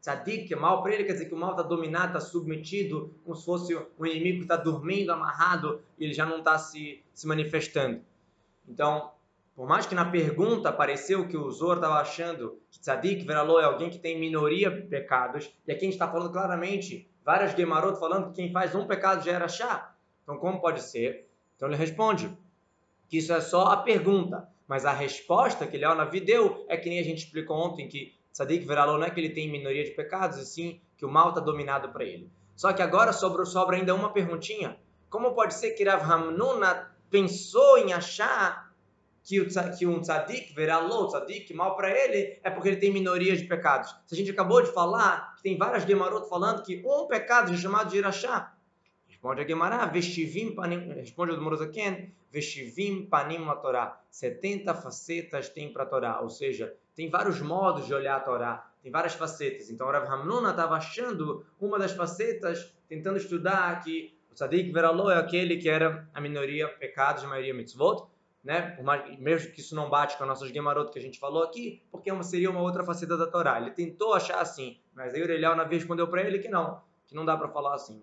tzadik 0.00 0.50
é 0.50 0.56
mal 0.56 0.82
para 0.82 0.94
ele, 0.94 1.04
quer 1.04 1.12
dizer 1.12 1.26
que 1.26 1.34
o 1.34 1.36
mal 1.36 1.50
está 1.50 1.62
dominado, 1.62 2.16
está 2.16 2.20
submetido, 2.20 3.14
como 3.22 3.36
se 3.36 3.44
fosse 3.44 3.76
um 3.98 4.06
inimigo 4.06 4.38
que 4.38 4.44
está 4.44 4.56
dormindo, 4.56 5.12
amarrado, 5.12 5.82
e 5.98 6.04
ele 6.04 6.14
já 6.14 6.24
não 6.24 6.38
está 6.38 6.56
se, 6.56 7.04
se 7.12 7.26
manifestando. 7.26 8.00
Então, 8.66 9.10
por 9.54 9.68
mais 9.68 9.84
que 9.84 9.94
na 9.94 10.06
pergunta 10.06 10.70
apareceu 10.70 11.28
que 11.28 11.36
o 11.36 11.50
Zohar 11.50 11.76
estava 11.76 11.96
achando 11.96 12.58
que 12.70 12.80
tzadik, 12.80 13.22
veralô, 13.26 13.60
é 13.60 13.64
alguém 13.64 13.90
que 13.90 13.98
tem 13.98 14.18
minoria 14.18 14.70
pecados, 14.70 15.52
e 15.66 15.72
aqui 15.72 15.82
a 15.82 15.84
gente 15.84 15.92
está 15.92 16.10
falando 16.10 16.32
claramente, 16.32 17.06
várias 17.22 17.54
Gemarot 17.54 18.00
falando 18.00 18.28
que 18.28 18.36
quem 18.36 18.50
faz 18.50 18.74
um 18.74 18.86
pecado 18.86 19.22
já 19.22 19.32
era 19.32 19.46
chá. 19.46 19.94
Então, 20.22 20.38
como 20.38 20.58
pode 20.58 20.82
ser? 20.82 21.25
Então 21.56 21.68
ele 21.68 21.76
responde 21.76 22.30
que 23.08 23.18
isso 23.18 23.32
é 23.32 23.40
só 23.40 23.66
a 23.66 23.78
pergunta, 23.78 24.48
mas 24.66 24.84
a 24.84 24.92
resposta 24.92 25.66
que 25.66 25.76
Leonavi 25.76 26.20
deu 26.20 26.64
é 26.68 26.76
que 26.76 26.88
nem 26.88 26.98
a 26.98 27.04
gente 27.04 27.24
explicou 27.24 27.56
ontem, 27.56 27.88
que 27.88 28.14
Sadik 28.32 28.66
Veralô 28.66 28.98
não 28.98 29.06
é 29.06 29.10
que 29.10 29.18
ele 29.18 29.30
tem 29.30 29.50
minoria 29.50 29.84
de 29.84 29.92
pecados, 29.92 30.38
e 30.38 30.44
sim 30.44 30.80
que 30.96 31.04
o 31.04 31.10
mal 31.10 31.30
está 31.30 31.40
dominado 31.40 31.88
para 31.90 32.04
ele. 32.04 32.30
Só 32.54 32.72
que 32.72 32.82
agora 32.82 33.12
sobra, 33.12 33.44
sobra 33.44 33.76
ainda 33.76 33.94
uma 33.94 34.12
perguntinha. 34.12 34.76
Como 35.08 35.34
pode 35.34 35.54
ser 35.54 35.72
que 35.72 35.84
Rav 35.84 36.02
Hamnuna 36.10 36.90
pensou 37.10 37.78
em 37.78 37.92
achar 37.92 38.72
que, 39.22 39.40
o, 39.40 39.46
que 39.76 39.86
um 39.86 40.00
tzadik, 40.00 40.54
veralô, 40.54 41.06
tzadik, 41.08 41.52
mal 41.52 41.76
para 41.76 41.90
ele, 41.90 42.38
é 42.42 42.50
porque 42.50 42.68
ele 42.68 42.76
tem 42.76 42.92
minoria 42.92 43.36
de 43.36 43.44
pecados? 43.44 43.94
Se 44.06 44.14
a 44.14 44.16
gente 44.16 44.30
acabou 44.30 44.62
de 44.62 44.72
falar 44.72 45.34
que 45.36 45.42
tem 45.42 45.56
várias 45.56 45.84
Gemarot 45.84 46.28
falando 46.28 46.62
que 46.62 46.82
um 46.84 47.06
pecado 47.06 47.52
é 47.52 47.56
chamado 47.56 47.90
de 47.90 47.98
irachá, 47.98 48.55
Responde 49.26 49.42
a 49.42 49.48
Gemara, 49.48 49.86
vestivim 49.86 50.54
panim, 50.54 50.92
responde 50.92 51.32
o 51.32 51.42
Morozaken, 51.42 52.14
vestivim 52.30 53.06
panim 53.06 53.44
na 53.44 53.56
Torá. 53.56 54.00
70 54.08 54.72
facetas 54.72 55.48
tem 55.48 55.72
para 55.72 55.82
a 55.82 55.86
Torá, 55.86 56.20
ou 56.20 56.30
seja, 56.30 56.72
tem 56.94 57.10
vários 57.10 57.40
modos 57.40 57.86
de 57.86 57.92
olhar 57.92 58.18
a 58.18 58.20
Torá, 58.20 58.70
tem 58.80 58.92
várias 58.92 59.14
facetas. 59.14 59.68
Então 59.68 59.88
Rav 59.88 60.06
Hamnuna 60.06 60.50
estava 60.50 60.76
achando 60.76 61.44
uma 61.60 61.76
das 61.76 61.90
facetas, 61.90 62.72
tentando 62.88 63.16
estudar 63.16 63.82
que 63.82 64.16
o 64.30 64.34
Tzadik 64.34 64.70
Veralô 64.70 65.10
é 65.10 65.18
aquele 65.18 65.56
que 65.56 65.68
era 65.68 66.08
a 66.14 66.20
minoria 66.20 66.68
pecados, 66.68 67.24
a 67.24 67.26
maioria 67.26 67.52
mitzvot, 67.52 68.06
né? 68.44 68.78
mesmo 69.18 69.50
que 69.50 69.58
isso 69.58 69.74
não 69.74 69.90
bate 69.90 70.16
com 70.16 70.22
as 70.22 70.28
nossas 70.28 70.50
Gemarot 70.50 70.92
que 70.92 71.00
a 71.00 71.02
gente 71.02 71.18
falou 71.18 71.42
aqui, 71.42 71.82
porque 71.90 72.12
seria 72.22 72.48
uma 72.48 72.60
outra 72.60 72.84
faceta 72.84 73.16
da 73.16 73.26
Torá. 73.26 73.60
Ele 73.60 73.72
tentou 73.72 74.14
achar 74.14 74.40
assim, 74.40 74.78
mas 74.94 75.14
aí 75.14 75.20
o 75.20 75.24
Urelial 75.24 75.56
na 75.56 75.64
vez 75.64 75.82
respondeu 75.82 76.06
para 76.06 76.22
ele 76.22 76.38
que 76.38 76.48
não, 76.48 76.80
que 77.08 77.14
não 77.16 77.24
dá 77.24 77.36
para 77.36 77.48
falar 77.48 77.74
assim. 77.74 78.00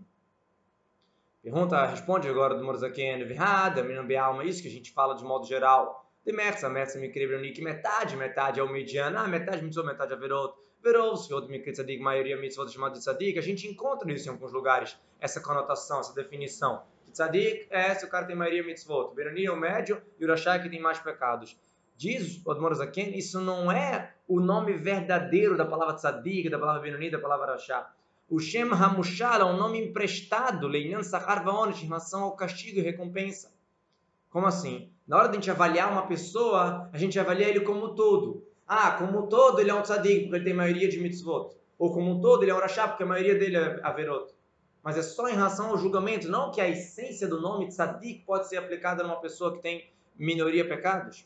Pergunta, 1.43 1.85
responde 1.87 2.29
agora 2.29 2.55
do 2.55 2.63
Morzaken 2.63 3.25
Vihada, 3.25 3.83
Minambialma, 3.83 4.45
isso 4.45 4.61
que 4.61 4.69
a 4.69 4.71
gente 4.71 4.93
fala 4.93 5.13
de 5.13 5.25
modo 5.25 5.45
geral. 5.45 6.09
De 6.25 6.31
Merza, 6.31 6.69
Merza 6.69 6.97
me 6.97 7.09
que 7.09 7.61
metade, 7.61 8.15
metade 8.15 8.61
é 8.61 8.63
o 8.63 8.69
mediano, 8.69 9.19
ah, 9.19 9.27
metade 9.27 9.61
mitzvot, 9.61 9.85
metade 9.85 10.13
é 10.13 10.15
verot. 10.15 10.55
Se 11.17 11.33
outro 11.33 11.51
me 11.51 11.59
tzadik, 11.59 12.01
maioria 12.01 12.37
mitzvot 12.37 12.71
chamado 12.71 12.93
de 12.93 13.01
tzadik, 13.01 13.37
a 13.37 13.41
gente 13.41 13.67
encontra 13.67 14.09
isso 14.09 14.29
em 14.29 14.31
alguns 14.31 14.53
lugares, 14.53 14.97
essa 15.19 15.41
conotação, 15.41 15.99
essa 15.99 16.15
definição. 16.15 16.83
Tzadik 17.11 17.67
é 17.69 17.93
se 17.93 18.05
o 18.05 18.09
cara 18.09 18.25
tem 18.25 18.37
maioria 18.37 18.63
mitzvot, 18.63 19.13
Beroni 19.13 19.45
é 19.45 19.51
o 19.51 19.57
médio 19.57 20.01
e 20.17 20.23
o 20.23 20.29
Rashai 20.29 20.63
que 20.63 20.69
tem 20.69 20.79
mais 20.79 20.99
pecados. 20.99 21.59
Diz 21.97 22.41
o 22.45 22.51
Admorazaken, 22.51 23.17
isso 23.17 23.41
não 23.41 23.69
é 23.69 24.13
o 24.29 24.39
nome 24.39 24.77
verdadeiro 24.77 25.57
da 25.57 25.65
palavra 25.65 25.95
tzadik, 25.95 26.49
da 26.49 26.57
palavra 26.57 26.81
Beroni, 26.81 27.11
da 27.11 27.19
palavra 27.19 27.51
Rashai. 27.51 27.85
O 28.33 28.39
Shem 28.39 28.63
Hamushal 28.63 29.41
é 29.41 29.45
um 29.45 29.57
nome 29.57 29.79
emprestado, 29.79 30.67
Leinan 30.67 31.03
Sahar 31.03 31.43
Vaonish, 31.43 31.83
em 31.83 31.85
relação 31.85 32.23
ao 32.23 32.35
castigo 32.35 32.79
e 32.79 32.81
recompensa. 32.81 33.53
Como 34.31 34.47
assim? 34.47 34.89
Na 35.07 35.17
hora 35.17 35.27
de 35.27 35.33
a 35.33 35.39
gente 35.39 35.51
avaliar 35.51 35.91
uma 35.91 36.07
pessoa, 36.07 36.89
a 36.91 36.97
gente 36.97 37.19
avalia 37.19 37.47
ele 37.47 37.59
como 37.59 37.93
todo. 37.93 38.43
Ah, 38.67 38.93
como 38.93 39.27
todo 39.27 39.61
ele 39.61 39.69
é 39.69 39.73
um 39.75 39.83
tzadik, 39.83 40.21
porque 40.21 40.37
ele 40.37 40.45
tem 40.45 40.53
maioria 40.55 40.89
de 40.89 40.99
mitzvot. 40.99 41.55
Ou 41.77 41.93
como 41.93 42.09
um 42.09 42.21
todo 42.21 42.43
ele 42.43 42.49
é 42.49 42.55
um 42.55 42.59
rachá, 42.59 42.87
porque 42.87 43.03
a 43.03 43.05
maioria 43.05 43.37
dele 43.37 43.55
é 43.55 43.79
averot. 43.83 44.33
Mas 44.81 44.97
é 44.97 45.03
só 45.03 45.29
em 45.29 45.35
relação 45.35 45.69
ao 45.69 45.77
julgamento, 45.77 46.27
não 46.27 46.49
que 46.49 46.59
a 46.59 46.67
essência 46.67 47.27
do 47.27 47.39
nome 47.39 47.67
tzadik 47.67 48.25
pode 48.25 48.49
ser 48.49 48.57
aplicada 48.57 49.03
numa 49.03 49.21
pessoa 49.21 49.53
que 49.53 49.61
tem 49.61 49.91
minoria 50.17 50.67
pecados. 50.67 51.23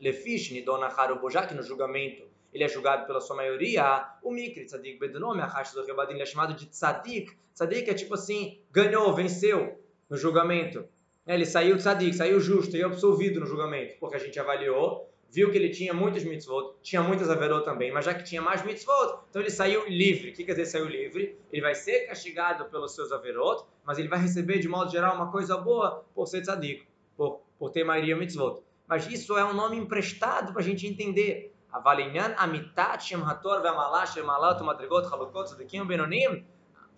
Lefish, 0.00 0.64
Dona 0.64 0.86
Harubojak, 0.86 1.52
no 1.52 1.62
julgamento, 1.62 2.22
ele 2.52 2.64
é 2.64 2.68
julgado 2.68 3.06
pela 3.06 3.20
sua 3.20 3.36
maioria, 3.36 4.06
o 4.22 4.30
Mikri, 4.30 4.66
Tzadik 4.66 4.98
Bedunome, 4.98 5.40
a 5.40 5.46
Racha 5.46 5.74
do 5.74 5.86
Rebadim, 5.86 6.14
ele 6.14 6.22
é 6.22 6.26
chamado 6.26 6.54
de 6.54 6.66
Tzadik. 6.66 7.36
Tzadik 7.54 7.88
é 7.88 7.94
tipo 7.94 8.14
assim, 8.14 8.60
ganhou, 8.70 9.14
venceu 9.14 9.80
no 10.08 10.16
julgamento. 10.16 10.84
Ele 11.26 11.46
saiu 11.46 11.76
Tzadik, 11.76 12.14
saiu 12.14 12.40
justo 12.40 12.76
e 12.76 12.82
absolvido 12.82 13.40
no 13.40 13.46
julgamento, 13.46 13.94
porque 13.98 14.16
a 14.16 14.18
gente 14.18 14.38
avaliou, 14.38 15.10
viu 15.32 15.50
que 15.50 15.56
ele 15.56 15.70
tinha 15.70 15.94
muitos 15.94 16.24
mitzvot, 16.24 16.76
tinha 16.82 17.02
muitas 17.02 17.30
averot 17.30 17.64
também, 17.64 17.90
mas 17.90 18.04
já 18.04 18.12
que 18.12 18.22
tinha 18.22 18.42
mais 18.42 18.62
mitzvot, 18.62 19.20
então 19.30 19.40
ele 19.40 19.50
saiu 19.50 19.88
livre. 19.88 20.30
O 20.30 20.32
que 20.34 20.44
quer 20.44 20.52
dizer 20.52 20.66
saiu 20.66 20.86
livre? 20.86 21.38
Ele 21.50 21.62
vai 21.62 21.74
ser 21.74 22.00
castigado 22.00 22.66
pelos 22.66 22.94
seus 22.94 23.10
averot, 23.10 23.64
mas 23.82 23.98
ele 23.98 24.08
vai 24.08 24.18
receber 24.18 24.58
de 24.58 24.68
modo 24.68 24.90
geral 24.90 25.16
uma 25.16 25.32
coisa 25.32 25.56
boa 25.56 26.04
por 26.14 26.26
ser 26.26 26.42
tzadik, 26.42 26.86
por, 27.16 27.40
por 27.58 27.70
ter 27.70 27.82
maioria 27.82 28.14
mitzvot. 28.14 28.62
Mas 28.86 29.06
isso 29.06 29.38
é 29.38 29.44
um 29.44 29.54
nome 29.54 29.78
emprestado 29.78 30.52
para 30.52 30.60
a 30.60 30.64
gente 30.64 30.86
entender. 30.86 31.54
אבל 31.73 31.99
עניין 31.99 32.31
אמיתת 32.43 32.99
שם 32.99 33.23
התור 33.23 33.53
והמעלה 33.63 34.07
של 34.07 34.25
מעלות 34.25 34.61
ומדרגות 34.61 35.05
חלוקות 35.05 35.45
צדיקים 35.45 35.83
ובינונים 35.83 36.43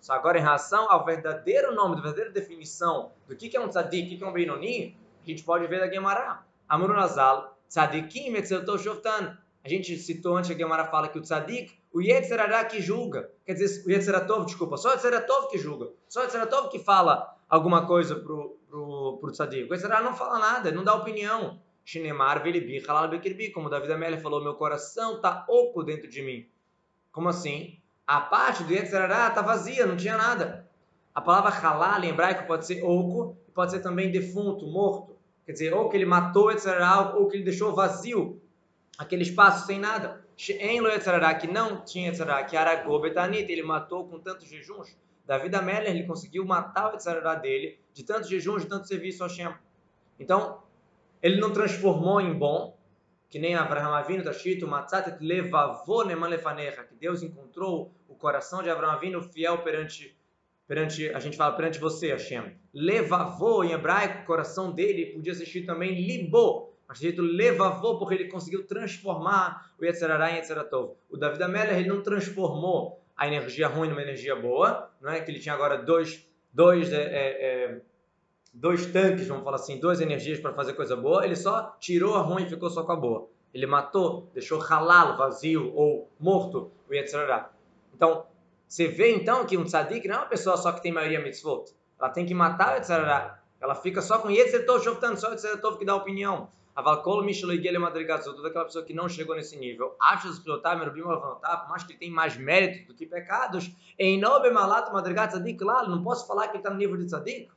só 0.00 0.14
agora 0.14 0.38
em 0.38 0.40
relação 0.40 0.90
ao 0.90 1.04
verdadeiro 1.04 1.74
nome, 1.74 1.96
da 1.96 2.00
verdadeira 2.00 2.30
definição 2.30 3.12
do 3.28 3.36
que 3.36 3.54
é 3.54 3.60
um 3.60 3.68
tzadik, 3.68 4.14
o 4.14 4.18
que 4.18 4.24
é 4.24 4.26
um 4.26 4.32
benoni, 4.32 4.96
a 5.22 5.26
gente 5.28 5.44
pode 5.44 5.66
ver 5.66 5.78
da 5.78 5.92
Gemara. 5.92 6.42
Amor 6.66 6.94
Nazal, 6.94 7.58
tzadikim 7.68 8.34
etzelto 8.34 8.78
shoftan. 8.78 9.36
A 9.62 9.68
gente 9.68 9.94
citou 9.98 10.38
antes, 10.38 10.50
a 10.50 10.54
Gemara 10.54 10.86
fala 10.86 11.08
que 11.08 11.18
o 11.18 11.22
tzadik, 11.22 11.78
o 11.92 12.00
Yetzerará 12.00 12.64
que 12.64 12.80
julga. 12.80 13.30
Quer 13.44 13.54
dizer, 13.54 13.86
o 13.86 13.90
Yetzeratov, 13.90 14.46
desculpa, 14.46 14.78
só 14.78 14.88
o 14.88 14.92
Yetzeratov 14.92 15.48
que 15.50 15.58
julga. 15.58 15.90
Só 16.08 16.20
o 16.20 16.22
Yetzeratov 16.22 16.70
que 16.70 16.78
fala 16.78 17.36
alguma 17.46 17.86
coisa 17.86 18.16
pro, 18.16 18.56
pro, 18.70 19.18
pro 19.20 19.32
tzadik. 19.32 19.70
O 19.70 19.74
Yetzerará 19.74 20.00
não 20.00 20.14
fala 20.14 20.38
nada, 20.38 20.70
não 20.72 20.82
dá 20.82 20.94
opinião. 20.94 21.60
Shinemar 21.85 22.41
velibi 22.41 22.79
halal 22.79 23.07
bekirbi, 23.07 23.51
como 23.51 23.69
Davi 23.69 23.91
Amélia 23.93 24.19
falou, 24.19 24.43
meu 24.43 24.55
coração 24.55 25.17
está 25.17 25.45
oco 25.47 25.83
dentro 25.83 26.09
de 26.09 26.19
mim. 26.23 26.49
Como 27.11 27.29
assim? 27.29 27.79
A 28.07 28.19
parte 28.19 28.63
do 28.63 28.73
Yetzirará 28.73 29.27
está 29.27 29.43
vazia, 29.43 29.85
não 29.85 29.95
tinha 29.95 30.17
nada. 30.17 30.67
A 31.13 31.21
palavra 31.21 31.51
halal 31.51 32.03
em 32.03 32.09
hebraico 32.09 32.47
pode 32.47 32.65
ser 32.65 32.83
oco, 32.83 33.37
pode 33.53 33.71
ser 33.71 33.81
também 33.81 34.11
defunto, 34.11 34.65
morto. 34.65 35.15
Quer 35.45 35.51
dizer, 35.51 35.73
ou 35.73 35.87
que 35.87 35.95
ele 35.95 36.05
matou 36.05 36.49
Yetzirará, 36.49 37.15
ou 37.15 37.27
que 37.27 37.37
ele 37.37 37.43
deixou 37.43 37.75
vazio 37.75 38.41
aquele 38.97 39.21
espaço 39.21 39.67
sem 39.67 39.79
nada. 39.79 40.25
She'en 40.35 40.81
lo 40.81 40.89
Yetzirará, 40.89 41.35
que 41.35 41.45
não 41.47 41.85
tinha 41.85 42.09
Yetzirará, 42.09 42.43
que 42.45 42.57
aragou 42.57 42.99
betanit, 42.99 43.49
ele 43.51 43.61
matou 43.61 44.07
com 44.07 44.19
tantos 44.19 44.47
jejuns. 44.47 44.97
Davi 45.23 45.49
da 45.49 45.61
Meller, 45.61 45.91
ele 45.91 46.07
conseguiu 46.07 46.43
matar 46.45 46.89
o 46.89 46.93
Yetzirah 46.93 47.35
dele 47.35 47.79
de 47.93 48.03
tanto 48.03 48.27
jejum, 48.27 48.57
de 48.57 48.65
tanto 48.65 48.87
serviço 48.87 49.21
ao 49.21 49.29
Hashem. 49.29 49.53
Então, 50.19 50.64
ele 51.25 51.39
não 51.39 51.51
transformou 51.51 52.21
em 52.21 52.31
bom, 52.37 52.77
que 53.27 53.39
nem 53.39 53.55
Abraham 53.55 53.95
Avinu 53.95 54.19
está 54.19 54.29
escrito, 54.29 54.67
Matzatet 54.67 55.17
levavô 55.25 56.03
neman 56.03 56.29
lefanecha, 56.29 56.83
que 56.83 56.93
Deus 56.93 57.23
encontrou 57.23 57.91
o 58.07 58.13
coração 58.13 58.61
de 58.61 58.69
Abraham 58.69 58.91
Avinu 58.91 59.23
fiel 59.23 59.57
perante, 59.63 60.15
perante, 60.67 61.09
a 61.09 61.17
gente 61.17 61.35
fala 61.35 61.55
perante 61.55 61.79
você, 61.79 62.11
Hashem. 62.11 62.55
Levavô, 62.71 63.63
em 63.63 63.71
hebraico, 63.71 64.21
o 64.21 64.25
coração 64.27 64.71
dele 64.71 65.07
podia 65.07 65.33
ser 65.33 65.45
escrito 65.45 65.65
também 65.65 65.99
libô, 65.99 66.71
mas 66.87 66.99
escrito 66.99 67.23
levavô, 67.23 67.97
porque 67.97 68.13
ele 68.13 68.27
conseguiu 68.27 68.67
transformar 68.67 69.73
o 69.79 69.83
Yetzirará 69.83 70.29
em 70.29 70.35
Yetzeratov. 70.35 70.93
O 71.09 71.17
David 71.17 71.41
Ameller, 71.41 71.79
ele 71.79 71.89
não 71.89 72.03
transformou 72.03 73.03
a 73.17 73.27
energia 73.27 73.67
ruim 73.67 73.89
numa 73.89 74.03
energia 74.03 74.35
boa, 74.35 74.91
não 75.01 75.09
é 75.09 75.21
que 75.21 75.31
ele 75.31 75.39
tinha 75.39 75.55
agora 75.55 75.75
dois, 75.75 76.23
dois 76.53 76.93
é, 76.93 77.01
é, 77.01 77.45
é 77.73 77.81
dois 78.55 78.85
tanques, 78.85 79.27
vamos 79.27 79.43
falar 79.43 79.57
assim, 79.57 79.79
duas 79.79 79.99
energias 79.99 80.39
para 80.39 80.53
fazer 80.53 80.73
coisa 80.73 80.95
boa, 80.95 81.25
ele 81.25 81.35
só 81.35 81.75
tirou 81.79 82.15
a 82.15 82.21
ruim 82.21 82.43
e 82.43 82.49
ficou 82.49 82.69
só 82.69 82.83
com 82.83 82.93
a 82.93 82.95
boa. 82.95 83.27
Ele 83.53 83.65
matou, 83.65 84.29
deixou 84.33 84.59
halal, 84.59 85.17
vazio 85.17 85.73
ou 85.75 86.09
morto 86.19 86.71
o 86.89 86.93
Yetzirah. 86.93 87.49
Então, 87.93 88.25
você 88.67 88.87
vê 88.87 89.13
então 89.13 89.45
que 89.45 89.57
um 89.57 89.63
tzadik 89.63 90.07
não 90.07 90.15
é 90.15 90.17
uma 90.19 90.25
pessoa 90.25 90.57
só 90.57 90.71
que 90.71 90.81
tem 90.81 90.91
maioria 90.91 91.21
mitzvot. 91.21 91.65
Ela 91.99 92.09
tem 92.09 92.25
que 92.25 92.33
matar 92.33 92.73
o 92.73 92.75
Yetzirah. 92.77 93.39
Ela 93.61 93.75
fica 93.75 94.01
só 94.01 94.19
com 94.19 94.29
Tov 94.65 94.83
Shoftan, 94.83 95.15
só 95.15 95.29
o 95.29 95.31
Yetzer 95.31 95.59
Tov 95.61 95.77
que 95.77 95.85
dá 95.85 95.95
opinião. 95.95 96.49
Avalkol 96.75 97.23
Mishalogele 97.23 97.77
Madrigatzot, 97.77 98.35
toda 98.35 98.49
aquela 98.49 98.65
pessoa 98.65 98.83
que 98.83 98.93
não 98.93 99.07
chegou 99.07 99.33
nesse 99.33 99.55
nível. 99.57 99.95
Acha 99.99 100.27
os 100.27 100.39
pilotar, 100.39 100.77
Merubim 100.77 101.01
Alvanotar, 101.01 101.67
mas 101.69 101.83
que 101.83 101.93
ele 101.93 101.99
tem 101.99 102.11
mais 102.11 102.35
méritos 102.35 102.85
do 102.85 102.93
que 102.93 103.05
pecados. 103.05 103.71
Em 103.97 104.19
Nobe 104.19 104.49
Malato 104.49 104.91
Madrigatzadik, 104.91 105.57
claro, 105.57 105.89
não 105.89 106.03
posso 106.03 106.27
falar 106.27 106.49
que 106.49 106.57
ele 106.57 106.57
está 106.57 106.69
no 106.69 106.75
nível 106.75 106.97
de 106.97 107.05
tzadik. 107.05 107.49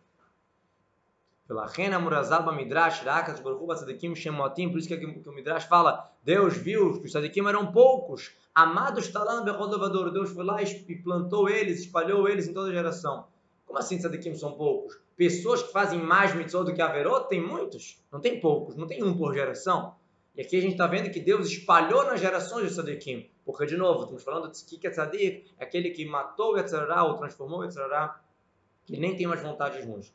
Pela 1.48 1.66
Rena 1.66 1.98
Murazaba 1.98 2.52
Midrash, 2.52 3.02
Rakas, 3.02 3.40
Baruchu, 3.40 3.74
Tzadikim, 3.74 4.14
Shemotim, 4.14 4.68
por 4.68 4.78
isso 4.78 4.86
que, 4.86 4.98
que 4.98 5.28
o 5.30 5.32
Midrash 5.32 5.64
fala, 5.64 6.12
Deus 6.22 6.58
viu 6.58 7.00
que 7.00 7.06
os 7.06 7.10
Tzadikim 7.10 7.46
eram 7.48 7.72
poucos, 7.72 8.36
amados 8.54 9.08
Talan 9.08 9.42
Berodovador, 9.42 10.12
Deus 10.12 10.28
foi 10.28 10.44
lá 10.44 10.62
e 10.62 10.94
plantou 10.96 11.48
eles, 11.48 11.80
espalhou 11.80 12.28
eles 12.28 12.46
em 12.48 12.52
toda 12.52 12.70
geração. 12.70 13.28
Como 13.64 13.78
assim 13.78 13.96
Tzadikim 13.96 14.34
são 14.34 14.52
poucos? 14.52 15.00
Pessoas 15.16 15.62
que 15.62 15.72
fazem 15.72 15.98
mais 15.98 16.34
mitzvot 16.34 16.64
do 16.64 16.74
que 16.74 16.82
Averot, 16.82 17.30
tem 17.30 17.40
muitos, 17.40 17.98
não 18.12 18.20
tem 18.20 18.38
poucos, 18.38 18.76
não 18.76 18.86
tem 18.86 19.02
um 19.02 19.16
por 19.16 19.32
geração. 19.32 19.94
E 20.36 20.42
aqui 20.42 20.54
a 20.54 20.60
gente 20.60 20.72
está 20.72 20.86
vendo 20.86 21.10
que 21.10 21.18
Deus 21.18 21.46
espalhou 21.48 22.04
nas 22.04 22.20
gerações 22.20 22.68
de 22.68 22.74
Tzadikim. 22.74 23.26
Porque, 23.46 23.64
de 23.64 23.78
novo, 23.78 24.00
estamos 24.02 24.22
falando 24.22 24.52
de 24.52 24.64
que 24.64 24.86
é 24.86 24.90
é 24.90 25.64
aquele 25.64 25.90
que 25.92 26.04
matou 26.04 26.58
Yetzirah 26.58 27.04
ou 27.04 27.16
transformou 27.16 27.64
Yetzirah, 27.64 28.20
que 28.84 28.98
nem 28.98 29.16
tem 29.16 29.26
mais 29.26 29.42
vontades 29.42 29.82
ruins 29.86 30.12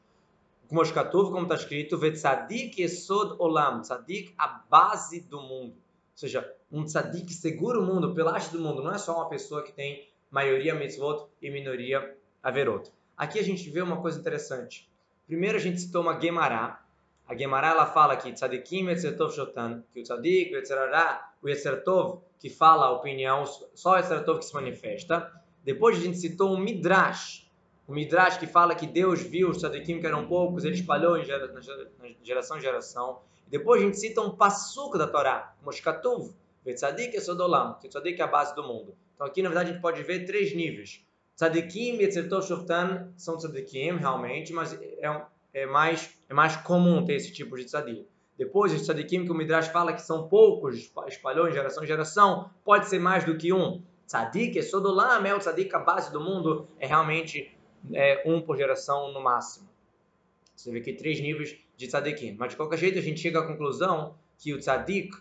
como 0.73 1.31
como 1.31 1.43
está 1.43 1.55
escrito, 1.55 1.99
Vetzadik 1.99 2.81
Esod 2.81 3.35
Olam, 3.37 3.81
Tzadik, 3.81 4.33
a 4.37 4.47
base 4.47 5.21
do 5.21 5.39
mundo. 5.39 5.75
Ou 6.13 6.17
seja, 6.17 6.51
um 6.71 6.83
tzadik 6.83 7.31
segura 7.31 7.79
o 7.79 7.85
mundo, 7.85 8.13
pilaste 8.13 8.51
do 8.51 8.59
mundo. 8.59 8.81
Não 8.81 8.91
é 8.91 8.97
só 8.97 9.15
uma 9.15 9.29
pessoa 9.29 9.63
que 9.63 9.71
tem 9.71 10.07
maioria 10.31 10.73
mitzvot 10.73 11.27
e 11.39 11.51
minoria 11.51 12.17
averot. 12.41 12.91
Aqui 13.15 13.37
a 13.39 13.43
gente 13.43 13.69
vê 13.69 13.81
uma 13.81 14.01
coisa 14.01 14.19
interessante. 14.19 14.89
Primeiro 15.27 15.57
a 15.57 15.61
gente 15.61 15.79
citou 15.79 16.01
uma 16.01 16.19
Gemara. 16.19 16.79
A 17.27 17.35
Gemara 17.35 17.67
ela 17.67 17.85
fala 17.85 18.15
que 18.15 18.31
tzadikim 18.31 18.89
etzertov 18.89 19.31
shotan, 19.31 19.83
que 19.93 19.99
o 19.99 20.03
tzadik, 20.03 20.53
o 20.53 20.57
etzerará, 20.57 21.33
o 21.41 21.49
etzertov, 21.49 22.21
que 22.39 22.49
fala 22.49 22.87
a 22.87 22.91
opinião, 22.91 23.45
só 23.73 23.91
o 23.91 23.97
etzertov 23.97 24.39
que 24.39 24.45
se 24.45 24.53
manifesta. 24.53 25.31
Depois 25.63 25.97
a 25.97 26.01
gente 26.01 26.17
citou 26.17 26.53
um 26.53 26.57
Midrash, 26.57 27.42
o 27.87 27.93
Midrash 27.93 28.37
que 28.37 28.47
fala 28.47 28.75
que 28.75 28.87
Deus 28.87 29.21
viu 29.21 29.49
os 29.49 29.57
tzadikim 29.57 29.99
que 29.99 30.07
eram 30.07 30.27
poucos, 30.27 30.63
ele 30.63 30.75
espalhou 30.75 31.17
em 31.17 31.25
gera, 31.25 31.51
geração 32.23 32.57
em 32.57 32.61
geração. 32.61 33.19
Depois 33.47 33.81
a 33.81 33.85
gente 33.85 33.99
cita 33.99 34.21
um 34.21 34.31
passuco 34.31 34.97
da 34.97 35.07
Torá, 35.07 35.55
Moshkatuv, 35.63 36.33
Vetzadik 36.65 37.15
e 37.15 37.21
Sodolam, 37.21 37.77
que 37.79 37.89
Tzadik 37.89 38.19
é 38.21 38.23
a 38.23 38.27
base 38.27 38.55
do 38.55 38.63
mundo. 38.63 38.95
Então 39.15 39.27
aqui 39.27 39.41
na 39.41 39.49
verdade 39.49 39.69
a 39.69 39.73
gente 39.73 39.81
pode 39.81 40.01
ver 40.03 40.25
três 40.25 40.55
níveis. 40.55 41.05
Tzadikim 41.35 41.97
e 41.97 42.03
Etzertov 42.03 42.45
Shoftan 42.45 43.11
são 43.17 43.37
tzadikim 43.37 43.97
realmente, 43.97 44.53
mas 44.53 44.73
é, 44.73 45.25
é, 45.53 45.65
mais, 45.65 46.15
é 46.29 46.33
mais 46.33 46.55
comum 46.57 47.03
ter 47.03 47.15
esse 47.15 47.31
tipo 47.33 47.57
de 47.57 47.65
tzadik. 47.65 48.07
Depois, 48.37 48.73
os 48.73 48.81
tzadikim 48.83 49.25
que 49.25 49.31
o 49.31 49.35
Midrash 49.35 49.67
fala 49.67 49.93
que 49.93 50.01
são 50.01 50.27
poucos, 50.27 50.91
espalhou 51.07 51.47
em 51.47 51.51
geração 51.51 51.83
em 51.83 51.87
geração, 51.87 52.49
pode 52.63 52.87
ser 52.87 52.99
mais 52.99 53.23
do 53.23 53.37
que 53.37 53.51
um. 53.51 53.81
Tzadik, 54.07 54.61
Sodolam, 54.61 55.25
é 55.25 55.33
o 55.33 55.39
tzadik, 55.39 55.73
a 55.75 55.79
base 55.79 56.11
do 56.11 56.19
mundo, 56.19 56.67
é 56.79 56.85
realmente 56.85 57.51
é, 57.91 58.23
um 58.25 58.41
por 58.41 58.57
geração 58.57 59.11
no 59.11 59.21
máximo. 59.21 59.67
Você 60.55 60.71
vê 60.71 60.79
aqui 60.79 60.93
três 60.93 61.19
níveis 61.19 61.57
de 61.75 61.87
tzadikim. 61.87 62.35
Mas 62.37 62.51
de 62.51 62.55
qualquer 62.55 62.77
jeito 62.77 62.99
a 62.99 63.01
gente 63.01 63.19
chega 63.19 63.39
à 63.39 63.47
conclusão 63.47 64.15
que 64.37 64.53
o 64.53 64.59
tzadik 64.59 65.17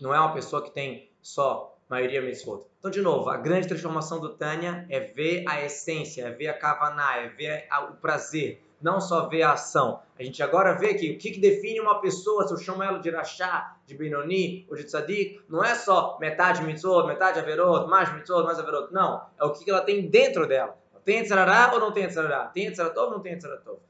não 0.00 0.14
é 0.14 0.18
uma 0.18 0.32
pessoa 0.32 0.62
que 0.62 0.70
tem 0.70 1.10
só 1.20 1.76
maioria 1.88 2.22
mitzvot. 2.22 2.64
Então, 2.78 2.90
de 2.90 3.02
novo, 3.02 3.28
a 3.28 3.36
grande 3.36 3.68
transformação 3.68 4.20
do 4.20 4.30
Tânia 4.30 4.86
é 4.88 5.00
ver 5.00 5.44
a 5.46 5.62
essência, 5.64 6.22
é 6.22 6.30
ver 6.30 6.48
a 6.48 6.54
kavaná, 6.54 7.16
é 7.16 7.28
ver 7.28 7.66
a, 7.68 7.84
o 7.84 7.96
prazer, 7.96 8.62
não 8.80 9.00
só 9.00 9.28
ver 9.28 9.42
a 9.42 9.52
ação. 9.52 10.00
A 10.18 10.22
gente 10.22 10.42
agora 10.42 10.72
vê 10.74 10.94
que 10.94 11.10
o 11.10 11.18
que, 11.18 11.32
que 11.32 11.40
define 11.40 11.80
uma 11.80 12.00
pessoa, 12.00 12.46
se 12.46 12.54
eu 12.54 12.58
chamo 12.58 12.82
ela 12.82 12.98
de 12.98 13.10
rachá, 13.10 13.76
de 13.86 13.94
benoni 13.96 14.64
ou 14.70 14.76
de 14.76 14.84
tzadik, 14.84 15.42
não 15.48 15.64
é 15.64 15.74
só 15.74 16.16
metade 16.20 16.62
mitzvot, 16.62 17.06
metade 17.06 17.40
averot, 17.40 17.88
mais 17.88 18.14
mitzvot, 18.14 18.44
mais 18.44 18.58
averot, 18.58 18.92
não. 18.92 19.26
É 19.38 19.44
o 19.44 19.52
que, 19.52 19.64
que 19.64 19.70
ela 19.70 19.82
tem 19.82 20.08
dentro 20.08 20.46
dela. 20.46 20.78
Tem 21.10 21.18
Etzarará 21.18 21.72
ou 21.74 21.80
não 21.80 21.90
tem 21.90 22.04
Etzarará? 22.04 22.44
Tem 22.44 22.66
Etzaratov 22.66 23.06
ou 23.06 23.10
não 23.14 23.20
tem 23.20 23.32
Etzaratov? 23.32 23.80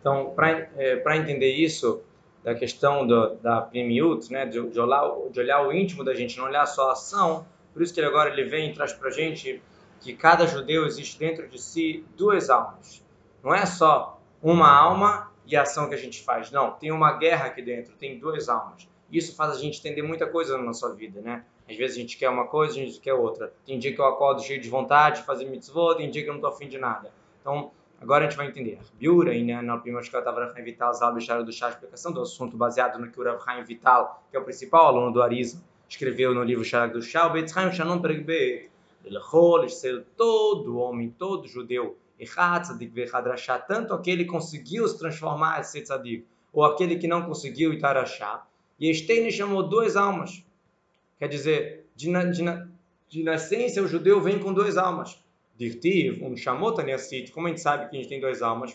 Então, 0.00 0.32
para 0.34 0.70
é, 0.78 1.16
entender 1.18 1.52
isso, 1.52 2.02
da 2.42 2.54
questão 2.54 3.06
do, 3.06 3.34
da 3.34 3.60
primiut, 3.60 4.32
né, 4.32 4.46
de, 4.46 4.52
de, 4.70 4.80
olhar, 4.80 5.02
de 5.30 5.38
olhar 5.38 5.66
o 5.66 5.70
íntimo 5.70 6.02
da 6.02 6.14
gente, 6.14 6.38
não 6.38 6.46
olhar 6.46 6.64
só 6.64 6.88
a 6.88 6.92
ação, 6.92 7.44
por 7.74 7.82
isso 7.82 7.92
que 7.92 8.00
ele 8.00 8.06
agora 8.06 8.30
ele 8.30 8.44
vem 8.44 8.70
e 8.70 8.72
traz 8.72 8.94
para 8.94 9.08
a 9.08 9.12
gente 9.12 9.62
que 10.00 10.14
cada 10.14 10.46
judeu 10.46 10.86
existe 10.86 11.18
dentro 11.18 11.46
de 11.46 11.60
si 11.60 12.06
duas 12.16 12.48
almas. 12.48 13.04
Não 13.44 13.54
é 13.54 13.66
só 13.66 14.18
uma 14.42 14.74
alma 14.74 15.30
e 15.44 15.54
a 15.56 15.60
ação 15.60 15.90
que 15.90 15.94
a 15.94 15.98
gente 15.98 16.22
faz, 16.22 16.50
não. 16.50 16.70
Tem 16.70 16.90
uma 16.90 17.18
guerra 17.18 17.48
aqui 17.48 17.60
dentro, 17.60 17.92
tem 17.98 18.18
duas 18.18 18.48
almas. 18.48 18.88
Isso 19.12 19.36
faz 19.36 19.58
a 19.58 19.60
gente 19.60 19.78
entender 19.78 20.00
muita 20.00 20.26
coisa 20.26 20.56
na 20.56 20.64
nossa 20.64 20.90
vida, 20.94 21.20
né? 21.20 21.44
Às 21.70 21.76
vezes 21.76 21.96
a 21.96 22.00
gente 22.00 22.16
quer 22.16 22.28
uma 22.28 22.48
coisa, 22.48 22.74
a 22.74 22.84
gente 22.84 22.98
quer 22.98 23.14
outra. 23.14 23.52
Tem 23.64 23.78
dia 23.78 23.94
que 23.94 24.00
eu 24.00 24.04
acordo 24.04 24.42
cheio 24.42 24.60
de 24.60 24.68
vontade 24.68 25.20
de 25.20 25.26
fazer 25.26 25.44
mitzvot, 25.44 25.96
tem 25.96 26.10
dia 26.10 26.24
que 26.24 26.28
eu 26.28 26.32
não 26.32 26.40
estou 26.40 26.50
afim 26.50 26.68
de 26.68 26.78
nada. 26.78 27.12
Então, 27.40 27.70
agora 28.00 28.26
a 28.26 28.28
gente 28.28 28.36
vai 28.36 28.48
entender. 28.48 28.80
Biura, 28.98 29.32
e 29.32 29.44
né, 29.44 29.62
na 29.62 29.76
escola 30.00 30.20
estava 30.20 30.44
Rafael 30.44 30.64
Vital, 30.64 30.92
Zalbe 30.92 31.24
do 31.44 31.52
chá 31.52 31.68
explicação 31.68 32.10
do 32.10 32.22
assunto 32.22 32.56
baseado 32.56 32.98
no 32.98 33.08
que 33.08 33.20
o 33.20 33.24
Rafael 33.24 33.64
Vital, 33.64 34.20
que 34.32 34.36
é 34.36 34.40
o 34.40 34.42
principal 34.42 34.86
aluno 34.86 35.12
do 35.12 35.22
Arisa, 35.22 35.62
escreveu 35.88 36.34
no 36.34 36.42
livro 36.42 36.64
Sharak 36.64 36.92
do 36.92 37.02
Chá, 37.02 37.28
o 37.28 37.30
Betzchaim 37.30 37.72
Shannon 37.72 38.00
Pregbeit, 38.00 38.68
Elechol, 39.04 39.68
ser 39.68 40.04
todo 40.16 40.76
homem, 40.76 41.14
todo 41.16 41.46
judeu, 41.46 41.96
Echat, 42.18 42.64
Tzadik, 42.64 42.92
Vechadrashá, 42.92 43.58
tanto 43.58 43.94
aquele 43.94 44.24
que 44.24 44.30
conseguiu 44.30 44.86
se 44.88 44.98
transformar 44.98 45.60
em 45.60 45.82
tzadik, 45.82 46.26
ou 46.52 46.64
aquele 46.64 46.96
que 46.96 47.06
não 47.06 47.22
conseguiu, 47.22 47.72
Itarashá. 47.72 48.44
E 48.78 48.90
Esteine 48.90 49.30
chamou 49.30 49.62
duas 49.62 49.96
almas, 49.96 50.44
Quer 51.20 51.28
dizer, 51.28 51.86
de, 51.94 52.10
de, 52.32 52.44
de 53.10 53.22
nascença 53.22 53.82
o 53.82 53.86
judeu 53.86 54.22
vem 54.22 54.38
com 54.38 54.54
duas 54.54 54.78
almas. 54.78 55.22
Dirtiv, 55.58 56.22
um 56.22 56.34
chamot 56.34 56.80
aniasit, 56.80 57.30
como 57.30 57.46
a 57.46 57.50
gente 57.50 57.60
sabe 57.60 57.90
que 57.90 57.96
a 57.96 58.00
gente 58.00 58.08
tem 58.08 58.18
duas 58.18 58.40
almas, 58.40 58.74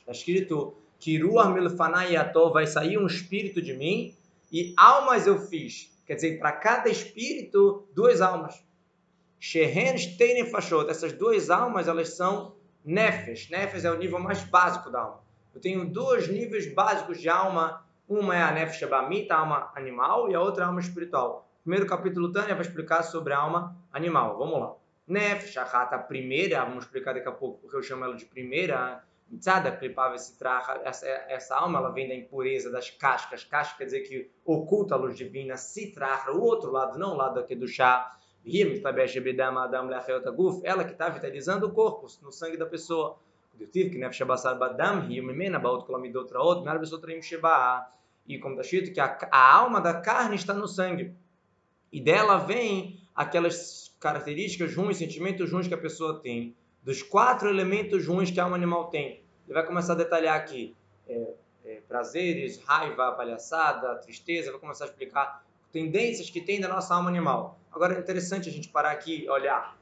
está 0.00 0.10
escrito 0.10 0.74
Kiruah 0.98 1.48
milfanayato, 1.48 2.52
vai 2.52 2.66
sair 2.66 2.98
um 2.98 3.06
espírito 3.06 3.62
de 3.62 3.74
mim 3.74 4.12
e 4.50 4.74
almas 4.76 5.28
eu 5.28 5.38
fiz. 5.38 5.96
Quer 6.04 6.16
dizer, 6.16 6.38
para 6.40 6.50
cada 6.50 6.88
espírito, 6.88 7.86
duas 7.94 8.20
almas. 8.20 8.60
Shehen 9.38 9.96
Steinen 9.96 10.46
Fashot, 10.46 10.90
essas 10.90 11.12
duas 11.12 11.48
almas, 11.48 11.86
elas 11.86 12.16
são 12.16 12.56
nefes. 12.84 13.48
Nefes 13.48 13.84
é 13.84 13.90
o 13.92 13.96
nível 13.96 14.18
mais 14.18 14.42
básico 14.42 14.90
da 14.90 15.02
alma. 15.02 15.20
Eu 15.54 15.60
tenho 15.60 15.88
dois 15.88 16.26
níveis 16.26 16.74
básicos 16.74 17.20
de 17.20 17.28
alma. 17.28 17.84
Uma 18.08 18.34
é 18.34 18.42
a 18.42 18.50
nefesh 18.50 18.82
abamita, 18.82 19.34
a 19.34 19.38
alma 19.38 19.70
animal, 19.76 20.28
e 20.28 20.34
a 20.34 20.40
outra 20.40 20.62
é 20.62 20.64
a 20.64 20.68
alma 20.68 20.80
espiritual. 20.80 21.47
Primeiro 21.68 21.86
capítulo 21.86 22.32
Tânia 22.32 22.54
vai 22.54 22.64
explicar 22.64 23.02
sobre 23.02 23.34
a 23.34 23.38
alma 23.40 23.76
animal. 23.92 24.38
Vamos 24.38 24.58
lá. 24.58 24.74
Nef, 25.06 25.48
Shahata, 25.52 25.96
a 25.96 25.98
primeira, 25.98 26.64
vamos 26.64 26.84
explicar 26.84 27.12
daqui 27.12 27.28
a 27.28 27.32
pouco 27.32 27.58
porque 27.58 27.76
eu 27.76 27.82
chamo 27.82 28.06
ela 28.06 28.16
de 28.16 28.24
primeira. 28.24 29.04
Mitzada, 29.28 29.70
Klipava, 29.70 30.14
esse 30.14 30.38
traja, 30.38 30.80
essa, 30.82 31.06
essa 31.06 31.54
alma, 31.54 31.78
ela 31.78 31.90
vem 31.90 32.08
da 32.08 32.14
impureza 32.14 32.70
das 32.70 32.88
cascas. 32.88 33.44
Casca 33.44 33.76
quer 33.76 33.84
dizer 33.84 34.00
que 34.00 34.30
oculta 34.46 34.94
a 34.94 34.96
luz 34.96 35.14
divina. 35.14 35.58
Se 35.58 35.92
traja, 35.92 36.30
o 36.30 36.40
outro 36.40 36.70
lado, 36.70 36.98
não 36.98 37.12
o 37.12 37.16
lado 37.18 37.38
aqui 37.38 37.54
do 37.54 37.68
chá. 37.68 38.16
Ela 40.64 40.84
que 40.84 40.92
está 40.92 41.08
vitalizando 41.10 41.66
o 41.66 41.70
corpo, 41.70 42.06
no 42.22 42.32
sangue 42.32 42.56
da 42.56 42.64
pessoa. 42.64 43.18
E 48.26 48.38
como 48.38 48.54
está 48.54 48.62
escrito 48.62 48.90
que 48.90 49.00
a, 49.00 49.18
a 49.30 49.54
alma 49.54 49.82
da 49.82 50.00
carne 50.00 50.34
está 50.34 50.54
no 50.54 50.66
sangue 50.66 51.14
e 51.92 52.00
dela 52.00 52.38
vem 52.38 53.00
aquelas 53.14 53.94
características 53.98 54.74
ruins, 54.74 54.98
sentimentos 54.98 55.50
ruins 55.50 55.66
que 55.66 55.74
a 55.74 55.78
pessoa 55.78 56.20
tem, 56.20 56.54
dos 56.82 57.02
quatro 57.02 57.48
elementos 57.48 58.06
ruins 58.06 58.30
que 58.30 58.38
alma 58.40 58.56
animal 58.56 58.88
tem. 58.88 59.22
Ele 59.46 59.54
vai 59.54 59.66
começar 59.66 59.94
a 59.94 59.96
detalhar 59.96 60.36
aqui 60.36 60.76
é, 61.08 61.34
é, 61.64 61.80
prazeres, 61.88 62.62
raiva, 62.64 63.12
palhaçada, 63.12 63.96
tristeza, 63.96 64.50
vai 64.50 64.60
começar 64.60 64.84
a 64.84 64.88
explicar 64.88 65.44
tendências 65.72 66.30
que 66.30 66.40
tem 66.40 66.60
da 66.60 66.68
nossa 66.68 66.94
alma 66.94 67.08
animal. 67.08 67.58
Agora 67.72 67.94
é 67.94 67.98
interessante 67.98 68.48
a 68.48 68.52
gente 68.52 68.68
parar 68.68 68.90
aqui 68.90 69.24
e 69.24 69.28
olhar. 69.28 69.76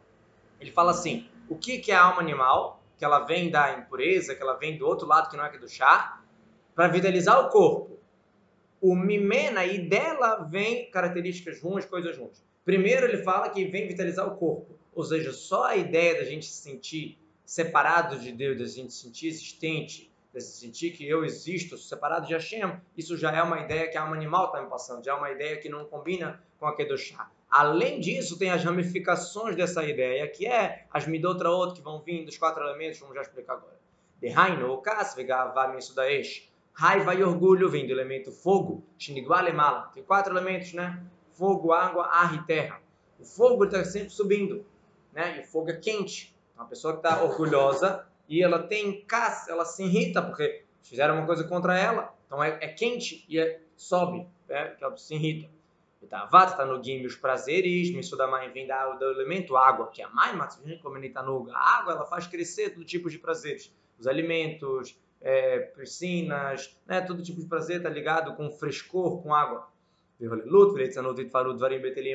Ele 0.60 0.70
fala 0.70 0.90
assim: 0.90 1.28
o 1.48 1.56
que, 1.56 1.78
que 1.78 1.92
é 1.92 1.94
a 1.94 2.04
alma 2.04 2.20
animal? 2.20 2.82
Que 2.98 3.04
ela 3.04 3.20
vem 3.20 3.50
da 3.50 3.78
impureza, 3.78 4.34
que 4.34 4.42
ela 4.42 4.54
vem 4.54 4.78
do 4.78 4.86
outro 4.86 5.06
lado 5.06 5.28
que 5.28 5.36
não 5.36 5.44
é 5.44 5.48
aqui 5.48 5.58
do 5.58 5.68
chá, 5.68 6.20
para 6.74 6.88
vitalizar 6.88 7.38
o 7.40 7.50
corpo. 7.50 7.98
O 8.88 8.94
mimena 8.94 9.66
e 9.66 9.78
dela 9.80 10.44
vem 10.44 10.88
características 10.92 11.60
ruins, 11.60 11.84
coisas 11.84 12.16
ruins. 12.16 12.40
Primeiro 12.64 13.04
ele 13.04 13.18
fala 13.24 13.50
que 13.50 13.64
vem 13.64 13.88
vitalizar 13.88 14.28
o 14.28 14.36
corpo, 14.36 14.78
ou 14.94 15.02
seja, 15.02 15.32
só 15.32 15.64
a 15.64 15.76
ideia 15.76 16.14
da 16.14 16.22
gente 16.22 16.46
se 16.46 16.62
sentir 16.62 17.18
separado 17.44 18.16
de 18.16 18.30
Deus, 18.30 18.56
da 18.56 18.64
gente 18.64 18.92
se 18.92 19.02
sentir 19.02 19.26
existente, 19.26 20.08
de 20.32 20.40
sentir 20.40 20.92
que 20.92 21.04
eu 21.04 21.24
existo 21.24 21.76
separado 21.76 22.28
de 22.28 22.34
Hashem, 22.34 22.80
isso 22.96 23.16
já 23.16 23.32
é 23.32 23.42
uma 23.42 23.58
ideia 23.58 23.90
que 23.90 23.98
a 23.98 24.02
alma 24.02 24.14
animal 24.14 24.46
está 24.46 24.62
me 24.62 24.70
passando, 24.70 25.04
já 25.04 25.14
é 25.14 25.14
uma 25.16 25.32
ideia 25.32 25.56
que 25.56 25.68
não 25.68 25.84
combina 25.86 26.40
com 26.56 26.66
a 26.66 26.76
Kedoshá. 26.76 27.28
Além 27.50 27.98
disso, 27.98 28.38
tem 28.38 28.52
as 28.52 28.62
ramificações 28.62 29.56
dessa 29.56 29.82
ideia, 29.82 30.28
que 30.28 30.46
é 30.46 30.86
as 30.92 31.08
outra 31.08 31.74
que 31.74 31.82
vão 31.82 32.00
vir 32.02 32.24
dos 32.24 32.38
quatro 32.38 32.62
elementos, 32.62 33.00
vamos 33.00 33.16
já 33.16 33.22
explicar 33.22 33.54
agora. 33.54 33.80
De 34.20 34.28
Haino, 34.28 34.70
o 34.70 34.78
Kas, 34.78 35.12
Vegavá, 35.16 35.74
Misudaesh. 35.74 36.54
Raiva 36.78 37.14
e 37.14 37.22
orgulho 37.22 37.70
vem 37.70 37.86
do 37.86 37.92
elemento 37.92 38.30
fogo, 38.30 38.84
Shiniguale 38.98 39.50
Mala. 39.50 39.90
Tem 39.94 40.02
quatro 40.02 40.32
elementos, 40.34 40.74
né? 40.74 41.02
Fogo, 41.32 41.72
água, 41.72 42.06
ar 42.06 42.34
e 42.34 42.42
terra. 42.44 42.82
O 43.18 43.24
fogo 43.24 43.64
está 43.64 43.82
sempre 43.82 44.10
subindo, 44.10 44.62
né? 45.10 45.38
E 45.38 45.40
o 45.40 45.44
fogo 45.44 45.70
é 45.70 45.76
quente. 45.76 46.36
Uma 46.54 46.66
pessoa 46.66 46.92
que 46.92 46.98
está 46.98 47.22
orgulhosa, 47.22 48.06
e 48.28 48.42
ela 48.42 48.62
tem 48.62 49.00
caça, 49.06 49.50
ela 49.50 49.64
se 49.64 49.84
irrita 49.84 50.20
porque 50.20 50.64
fizeram 50.82 51.14
uma 51.16 51.26
coisa 51.26 51.44
contra 51.44 51.78
ela, 51.78 52.14
então 52.26 52.42
é, 52.44 52.58
é 52.60 52.68
quente 52.68 53.24
e 53.26 53.38
é, 53.38 53.58
sobe, 53.74 54.26
né? 54.46 54.74
que 54.76 54.84
ela 54.84 54.96
se 54.96 55.14
irrita. 55.14 55.48
Vata 56.30 56.52
está 56.52 56.64
no 56.64 56.78
guime 56.78 57.06
os 57.06 57.16
prazeres, 57.16 57.88
isso 57.88 58.16
da 58.16 58.28
mãe 58.28 58.48
vem 58.52 58.66
da, 58.66 58.90
do 58.90 59.04
elemento 59.06 59.56
água, 59.56 59.88
que 59.88 60.02
é 60.02 60.04
a 60.04 60.48
ele 60.96 61.06
está 61.08 61.22
no 61.22 61.50
a 61.50 61.78
água, 61.78 61.94
ela 61.94 62.04
faz 62.04 62.26
crescer 62.26 62.70
todo 62.70 62.84
tipo 62.84 63.10
de 63.10 63.18
prazeres, 63.18 63.74
os 63.98 64.06
alimentos, 64.06 64.96
é, 65.20 65.58
piscinas, 65.58 66.76
né? 66.86 67.00
todo 67.00 67.22
tipo 67.22 67.40
de 67.40 67.46
prazer 67.46 67.78
está 67.78 67.88
ligado 67.88 68.34
com 68.36 68.50
frescor, 68.50 69.22
com 69.22 69.34
água. 69.34 69.68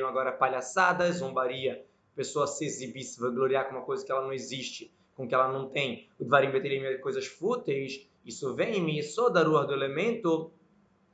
Agora 0.06 0.32
palhaçada, 0.32 1.10
zombaria, 1.12 1.84
pessoa 2.14 2.46
se 2.46 2.64
exibir, 2.64 3.04
se 3.04 3.20
gloriar 3.20 3.68
com 3.68 3.76
uma 3.76 3.84
coisa 3.84 4.04
que 4.04 4.10
ela 4.10 4.22
não 4.22 4.32
existe 4.32 4.92
com 5.14 5.28
que 5.28 5.34
ela 5.34 5.52
não 5.52 5.68
tem 5.68 6.08
o 6.18 6.24
Dvarim 6.24 6.50
Betelim 6.50 6.84
é 6.84 6.96
coisas 6.98 7.26
fúteis, 7.26 8.08
isso 8.24 8.54
vem 8.54 9.02
sou 9.02 9.30
da 9.30 9.42
rua 9.42 9.66
do 9.66 9.72
elemento 9.72 10.50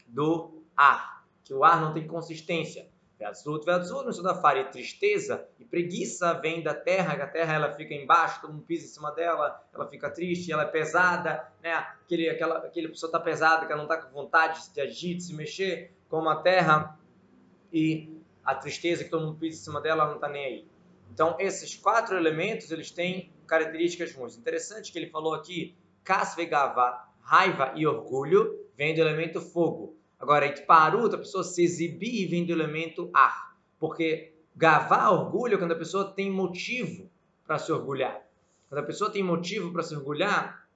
do 0.06 0.62
ar, 0.76 1.26
que 1.44 1.52
o 1.52 1.64
ar 1.64 1.80
não 1.80 1.92
tem 1.92 2.06
consistência. 2.06 2.88
Veatzut, 3.18 3.64
Veatzut, 3.64 4.08
isso 4.08 4.22
da 4.22 4.34
faria 4.34 4.64
tristeza 4.66 5.46
e 5.58 5.64
preguiça 5.64 6.34
vem 6.34 6.62
da 6.62 6.72
terra, 6.72 7.16
que 7.16 7.22
a 7.22 7.26
terra 7.26 7.54
ela 7.54 7.72
fica 7.72 7.92
embaixo, 7.92 8.40
todo 8.40 8.52
mundo 8.52 8.64
pisa 8.64 8.84
em 8.84 8.88
cima 8.88 9.10
dela, 9.10 9.60
ela 9.74 9.88
fica 9.88 10.08
triste, 10.08 10.52
ela 10.52 10.62
é 10.62 10.66
pesada, 10.66 11.50
né? 11.60 11.72
Aquele, 11.72 12.30
aquela, 12.30 12.58
aquele 12.58 12.88
pessoa 12.88 13.08
está 13.08 13.18
pesada, 13.18 13.66
que 13.66 13.72
ela 13.72 13.82
não 13.82 13.92
está 13.92 14.00
com 14.00 14.12
vontade 14.12 14.72
de 14.72 14.80
agir, 14.80 15.16
de 15.16 15.24
se 15.24 15.34
mexer, 15.34 15.92
como 16.08 16.28
a 16.28 16.36
terra, 16.36 16.96
e 17.72 18.16
a 18.44 18.54
tristeza 18.54 19.04
que 19.04 19.10
todo 19.10 19.26
mundo 19.26 19.38
pisa 19.38 19.58
em 19.58 19.64
cima 19.64 19.80
dela, 19.80 20.02
ela 20.02 20.10
não 20.10 20.16
está 20.16 20.28
nem 20.28 20.44
aí. 20.44 20.68
Então, 21.12 21.36
esses 21.38 21.74
quatro 21.74 22.16
elementos, 22.16 22.70
eles 22.70 22.90
têm 22.90 23.32
características 23.46 24.14
ruins. 24.14 24.36
Interessante 24.36 24.92
que 24.92 24.98
ele 24.98 25.10
falou 25.10 25.34
aqui, 25.34 25.76
kasvegava, 26.04 27.04
raiva 27.20 27.72
e 27.74 27.86
orgulho, 27.86 28.66
vem 28.76 28.94
do 28.94 29.00
elemento 29.00 29.40
fogo. 29.40 29.96
Agora, 30.18 30.46
itparut, 30.46 31.14
a 31.14 31.18
pessoa 31.18 31.44
se 31.44 31.62
exibir, 31.62 32.28
vem 32.28 32.44
do 32.44 32.52
elemento 32.52 33.08
ar. 33.12 33.56
Porque 33.78 34.32
gavá, 34.56 35.10
orgulho, 35.10 35.58
quando 35.58 35.72
a 35.72 35.76
pessoa 35.76 36.12
tem 36.12 36.30
motivo 36.30 37.08
para 37.46 37.58
se 37.58 37.70
orgulhar. 37.70 38.26
Quando 38.68 38.80
a 38.80 38.84
pessoa 38.84 39.10
tem 39.10 39.22
motivo 39.22 39.72
para 39.72 39.82
se 39.82 39.94
orgulhar, 39.94 40.66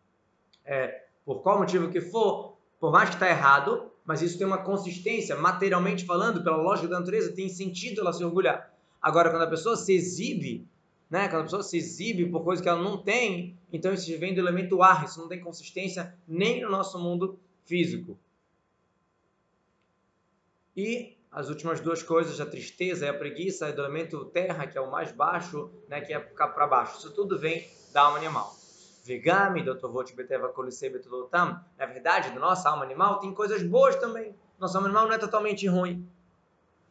é, 0.64 1.04
por 1.24 1.42
qual 1.42 1.58
motivo 1.58 1.90
que 1.90 2.00
for, 2.00 2.56
por 2.78 2.92
mais 2.92 3.10
que 3.10 3.16
está 3.16 3.28
errado, 3.28 3.90
mas 4.04 4.22
isso 4.22 4.38
tem 4.38 4.46
uma 4.46 4.58
consistência, 4.58 5.36
materialmente 5.36 6.04
falando, 6.04 6.42
pela 6.42 6.56
lógica 6.56 6.88
da 6.88 7.00
natureza, 7.00 7.32
tem 7.32 7.48
sentido 7.48 8.00
ela 8.00 8.12
se 8.12 8.24
orgulhar. 8.24 8.72
Agora, 9.00 9.30
quando 9.30 9.42
a 9.42 9.50
pessoa 9.50 9.76
se 9.76 9.92
exibe, 9.92 10.66
né? 11.12 11.28
Quando 11.28 11.40
a 11.40 11.44
pessoa 11.44 11.62
se 11.62 11.76
exibe 11.76 12.24
por 12.30 12.42
coisa 12.42 12.62
que 12.62 12.68
ela 12.68 12.82
não 12.82 12.96
tem, 12.96 13.54
então 13.70 13.92
isso 13.92 14.18
vem 14.18 14.34
do 14.34 14.40
elemento 14.40 14.82
ar, 14.82 15.04
isso 15.04 15.20
não 15.20 15.28
tem 15.28 15.40
consistência 15.40 16.14
nem 16.26 16.62
no 16.62 16.70
nosso 16.70 16.98
mundo 16.98 17.38
físico. 17.66 18.18
E 20.76 21.16
as 21.30 21.48
últimas 21.48 21.80
duas 21.80 22.02
coisas, 22.02 22.40
a 22.40 22.46
tristeza 22.46 23.06
e 23.06 23.08
a 23.08 23.14
preguiça, 23.14 23.68
é 23.68 23.72
do 23.72 23.82
elemento 23.82 24.24
terra, 24.26 24.66
que 24.66 24.76
é 24.76 24.80
o 24.80 24.90
mais 24.90 25.12
baixo, 25.12 25.70
né, 25.88 26.00
que 26.00 26.12
é 26.12 26.18
para 26.18 26.66
baixo. 26.66 26.98
Isso 26.98 27.10
tudo 27.12 27.38
vem 27.38 27.66
da 27.92 28.02
alma 28.02 28.18
animal. 28.18 28.54
Vegami, 29.04 29.62
Dotovot 29.62 30.14
Beteva 30.14 30.48
Kolisebetotam. 30.48 31.60
Na 31.76 31.86
verdade, 31.86 32.30
da 32.30 32.38
nossa 32.38 32.68
alma 32.68 32.84
animal 32.84 33.18
tem 33.18 33.34
coisas 33.34 33.62
boas 33.62 33.96
também. 33.96 34.34
Nossa 34.58 34.78
alma 34.78 34.88
animal 34.88 35.08
não 35.08 35.14
é 35.14 35.18
totalmente 35.18 35.66
ruim. 35.66 36.06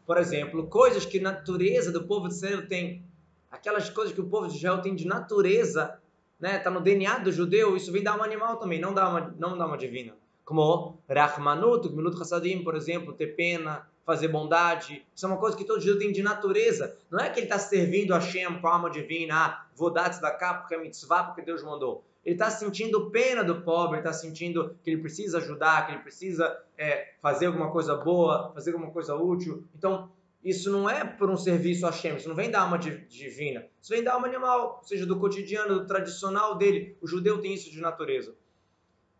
Por 0.06 0.17
exemplo, 0.17 0.67
coisas 0.67 1.06
que 1.06 1.20
a 1.20 1.22
natureza 1.22 1.91
do 1.91 2.04
povo 2.04 2.28
de 2.28 2.34
Israel 2.34 2.67
tem 2.67 3.06
aquelas 3.50 3.89
coisas 3.89 4.13
que 4.13 4.20
o 4.20 4.28
povo 4.28 4.48
de 4.48 4.58
Israel 4.58 4.82
tem 4.82 4.94
de 4.94 5.08
natureza, 5.08 6.00
né? 6.39 6.58
Tá 6.60 6.70
no 6.70 6.82
DNA 6.82 7.20
do 7.20 7.32
judeu, 7.32 7.78
isso 7.78 7.91
vem 7.91 8.04
da 8.04 8.12
alma 8.12 8.26
animal 8.26 8.58
também, 8.58 8.80
não 8.80 8.94
da 8.94 9.06
alma, 9.06 9.34
não 9.38 9.58
da 9.58 9.63
alma 9.63 9.78
divina. 9.78 10.13
Como 10.43 10.97
Rahmanut, 11.08 11.88
Gmilut 11.88 12.19
Hassadim, 12.19 12.63
por 12.63 12.75
exemplo, 12.75 13.13
ter 13.13 13.36
pena, 13.36 13.88
fazer 14.06 14.27
bondade. 14.27 15.06
Isso 15.15 15.25
é 15.25 15.30
uma 15.30 15.38
coisa 15.38 15.56
que 15.56 15.63
todo 15.63 15.80
judeu 15.80 15.99
tem 15.99 16.12
de 16.12 16.21
natureza. 16.21 16.97
Não 17.10 17.19
é 17.19 17.30
que 17.30 17.39
ele 17.39 17.45
está 17.45 17.60
servindo 17.60 18.13
a 18.13 18.19
Hashem 18.19 18.60
com 18.60 18.67
a 18.67 18.73
alma 18.73 18.89
divina, 18.89 19.36
ah, 19.36 19.65
vou 19.75 19.91
dar 19.91 20.10
da 20.19 20.32
cá 20.32 20.56
porque 20.56 20.75
é 20.75 20.77
mitzvah, 20.77 21.23
porque 21.23 21.41
Deus 21.41 21.63
mandou. 21.63 22.04
Ele 22.23 22.36
está 22.36 22.51
sentindo 22.51 23.10
pena 23.10 23.43
do 23.43 23.62
pobre, 23.62 23.97
está 23.97 24.13
sentindo 24.13 24.75
que 24.84 24.91
ele 24.91 25.01
precisa 25.01 25.39
ajudar, 25.39 25.86
que 25.86 25.93
ele 25.93 26.01
precisa 26.01 26.56
é, 26.77 27.13
fazer 27.21 27.47
alguma 27.47 27.71
coisa 27.71 27.95
boa, 27.95 28.51
fazer 28.54 28.73
alguma 28.73 28.91
coisa 28.91 29.15
útil. 29.15 29.65
Então, 29.75 30.12
isso 30.43 30.71
não 30.71 30.89
é 30.89 31.04
por 31.04 31.30
um 31.30 31.38
serviço 31.38 31.86
a 31.86 31.89
Hashem, 31.89 32.15
isso 32.15 32.27
não 32.27 32.36
vem 32.36 32.49
da 32.49 32.62
alma 32.62 32.77
divina, 32.77 33.65
isso 33.80 33.91
vem 33.91 34.04
da 34.04 34.13
alma 34.13 34.27
animal, 34.27 34.77
ou 34.77 34.84
seja, 34.84 35.06
do 35.06 35.19
cotidiano, 35.19 35.80
do 35.80 35.88
tradicional 35.88 36.58
dele. 36.58 36.95
O 37.01 37.08
judeu 37.08 37.39
tem 37.39 37.54
isso 37.54 37.71
de 37.71 37.80
natureza. 37.80 38.36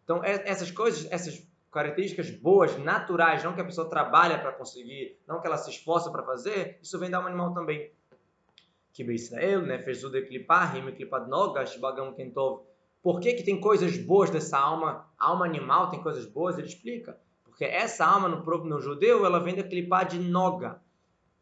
Então, 0.04 0.22
essas 0.24 0.72
coisas, 0.72 1.10
essas 1.12 1.48
características 1.72 2.30
boas, 2.30 2.78
naturais, 2.78 3.44
não 3.44 3.54
que 3.54 3.62
a 3.62 3.66
pessoa 3.66 3.90
trabalha 3.90 4.38
para 4.38 4.52
conseguir, 4.52 5.18
não 5.28 5.40
que 5.40 5.48
ela 5.48 5.58
se 5.58 5.70
esforça 5.70 6.12
para 6.12 6.24
fazer, 6.24 6.78
isso 6.82 7.00
vem 7.00 7.10
da 7.10 7.18
alma 7.18 7.30
animal 7.30 7.54
também. 7.54 7.92
Que 8.94 9.04
Israel, 9.04 9.62
né, 9.62 9.80
fez 9.80 10.04
o 10.04 10.10
declipar, 10.10 10.74
rime 10.74 10.92
clipad 10.92 11.30
nogash, 11.30 11.78
bagam 11.78 12.14
kentov. 12.14 12.64
Por 13.02 13.20
que, 13.20 13.34
que 13.34 13.44
tem 13.44 13.60
coisas 13.60 13.98
boas 13.98 14.30
dessa 14.30 14.60
alma? 14.60 15.10
A 15.18 15.30
alma 15.30 15.46
animal 15.46 15.90
tem 15.90 16.04
coisas 16.04 16.26
boas? 16.26 16.58
Ele 16.58 16.68
explica. 16.68 17.18
Porque 17.44 17.64
essa 17.64 18.06
alma 18.06 18.28
no, 18.28 18.44
no 18.66 18.82
judeu, 18.82 19.26
ela 19.26 19.40
vem 19.40 19.56
da 19.56 19.64
clipar 19.64 20.08
de 20.08 20.20
noga. 20.20 20.82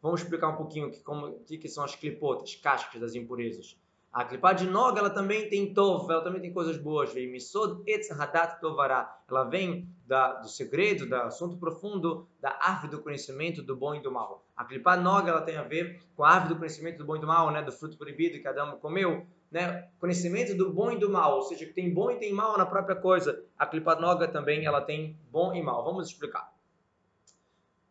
Vamos 0.00 0.22
explicar 0.22 0.48
um 0.48 0.56
pouquinho 0.56 0.90
que, 0.90 1.00
como, 1.02 1.40
que, 1.40 1.58
que 1.58 1.68
são 1.68 1.84
as 1.84 1.94
clipotas, 1.94 2.54
cascas 2.54 3.00
das 3.00 3.14
impurezas. 3.14 3.76
A 4.12 4.24
clipá 4.24 4.52
de 4.52 4.66
Nog, 4.66 4.98
ela 4.98 5.08
também 5.08 5.48
tem 5.48 5.72
tov, 5.72 6.10
ela 6.10 6.20
também 6.20 6.40
tem 6.40 6.52
coisas 6.52 6.76
boas. 6.76 7.14
Vem 7.14 7.30
misod 7.30 7.80
etz 7.86 8.10
hadat 8.10 8.60
tovará. 8.60 9.20
Ela 9.28 9.44
vem 9.44 9.88
da, 10.04 10.32
do 10.32 10.48
segredo, 10.48 11.06
do 11.06 11.14
assunto 11.14 11.56
profundo, 11.56 12.26
da 12.40 12.50
árvore 12.60 12.90
do 12.90 13.02
conhecimento 13.02 13.62
do 13.62 13.76
bom 13.76 13.94
e 13.94 14.02
do 14.02 14.10
mal. 14.10 14.44
A 14.56 14.64
clipá 14.64 14.96
Nog, 14.96 15.28
ela 15.28 15.42
tem 15.42 15.56
a 15.56 15.62
ver 15.62 16.02
com 16.16 16.24
a 16.24 16.30
árvore 16.30 16.54
do 16.54 16.58
conhecimento 16.58 16.98
do 16.98 17.04
bom 17.04 17.14
e 17.14 17.20
do 17.20 17.26
mal, 17.26 17.52
né, 17.52 17.62
do 17.62 17.70
fruto 17.70 17.96
proibido 17.96 18.40
que 18.40 18.48
Adão 18.48 18.76
comeu. 18.78 19.24
Né, 19.48 19.88
conhecimento 20.00 20.56
do 20.56 20.72
bom 20.72 20.90
e 20.92 20.98
do 20.98 21.10
mal, 21.10 21.36
ou 21.36 21.42
seja, 21.42 21.66
que 21.66 21.72
tem 21.72 21.92
bom 21.92 22.10
e 22.10 22.18
tem 22.18 22.32
mal 22.32 22.58
na 22.58 22.66
própria 22.66 22.96
coisa. 22.96 23.44
A 23.56 23.64
clipá 23.64 23.94
Noga 23.94 24.26
também, 24.26 24.64
ela 24.64 24.80
tem 24.80 25.16
bom 25.30 25.54
e 25.54 25.62
mal. 25.62 25.84
Vamos 25.84 26.08
explicar. 26.08 26.52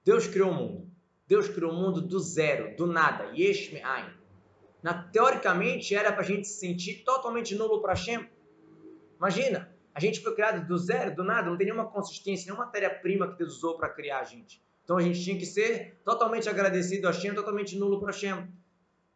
Deus 0.04 0.28
criou 0.28 0.52
o 0.52 0.54
mundo. 0.54 0.92
Deus 1.28 1.48
criou 1.48 1.72
o 1.72 1.76
mundo 1.76 2.02
do 2.02 2.20
zero, 2.20 2.76
do 2.76 2.88
nada. 2.88 3.32
Yesh 3.36 3.72
me'ain. 3.72 4.19
Na, 4.82 4.94
teoricamente, 4.94 5.94
era 5.94 6.12
para 6.12 6.22
a 6.22 6.26
gente 6.26 6.48
se 6.48 6.60
sentir 6.60 7.04
totalmente 7.04 7.56
nulo 7.56 7.82
para 7.82 7.94
Hashem. 7.94 8.28
Imagina, 9.18 9.70
a 9.94 10.00
gente 10.00 10.22
foi 10.22 10.34
criado 10.34 10.66
do 10.66 10.78
zero, 10.78 11.16
do 11.16 11.24
nada, 11.24 11.50
não 11.50 11.58
tem 11.58 11.68
nenhuma 11.68 11.90
consistência, 11.90 12.46
nenhuma 12.46 12.66
matéria-prima 12.66 13.30
que 13.30 13.38
Deus 13.38 13.58
usou 13.58 13.78
para 13.78 13.90
criar 13.90 14.20
a 14.20 14.24
gente. 14.24 14.62
Então 14.84 14.98
a 14.98 15.02
gente 15.02 15.22
tinha 15.24 15.38
que 15.38 15.46
ser 15.46 16.00
totalmente 16.04 16.50
agradecido 16.50 17.08
a 17.08 17.12
Hashem, 17.12 17.34
totalmente 17.34 17.78
nulo 17.78 18.00
para 18.00 18.12
Hashem. 18.12 18.48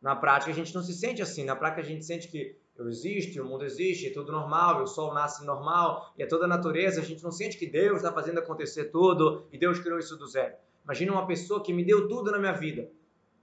Na 0.01 0.15
prática 0.15 0.51
a 0.51 0.53
gente 0.53 0.75
não 0.75 0.83
se 0.83 0.93
sente 0.93 1.21
assim, 1.21 1.45
na 1.45 1.55
prática 1.55 1.81
a 1.81 1.85
gente 1.85 2.03
sente 2.03 2.27
que 2.27 2.57
eu 2.75 2.89
existo, 2.89 3.41
o 3.41 3.45
mundo 3.45 3.63
existe, 3.63 4.07
é 4.07 4.09
tudo 4.09 4.31
normal, 4.31 4.83
o 4.83 4.87
sol 4.87 5.13
nasce 5.13 5.45
normal, 5.45 6.13
e 6.17 6.23
é 6.23 6.25
toda 6.25 6.45
a 6.45 6.47
natureza, 6.47 6.99
a 6.99 7.03
gente 7.03 7.23
não 7.23 7.31
sente 7.31 7.57
que 7.57 7.67
Deus 7.67 7.97
está 7.97 8.11
fazendo 8.11 8.39
acontecer 8.39 8.85
tudo, 8.85 9.47
e 9.51 9.57
Deus 9.57 9.79
criou 9.79 9.99
isso 9.99 10.17
do 10.17 10.27
zero. 10.27 10.55
Imagina 10.83 11.13
uma 11.13 11.25
pessoa 11.25 11.63
que 11.63 11.71
me 11.71 11.85
deu 11.85 12.07
tudo 12.07 12.31
na 12.31 12.39
minha 12.39 12.51
vida. 12.51 12.89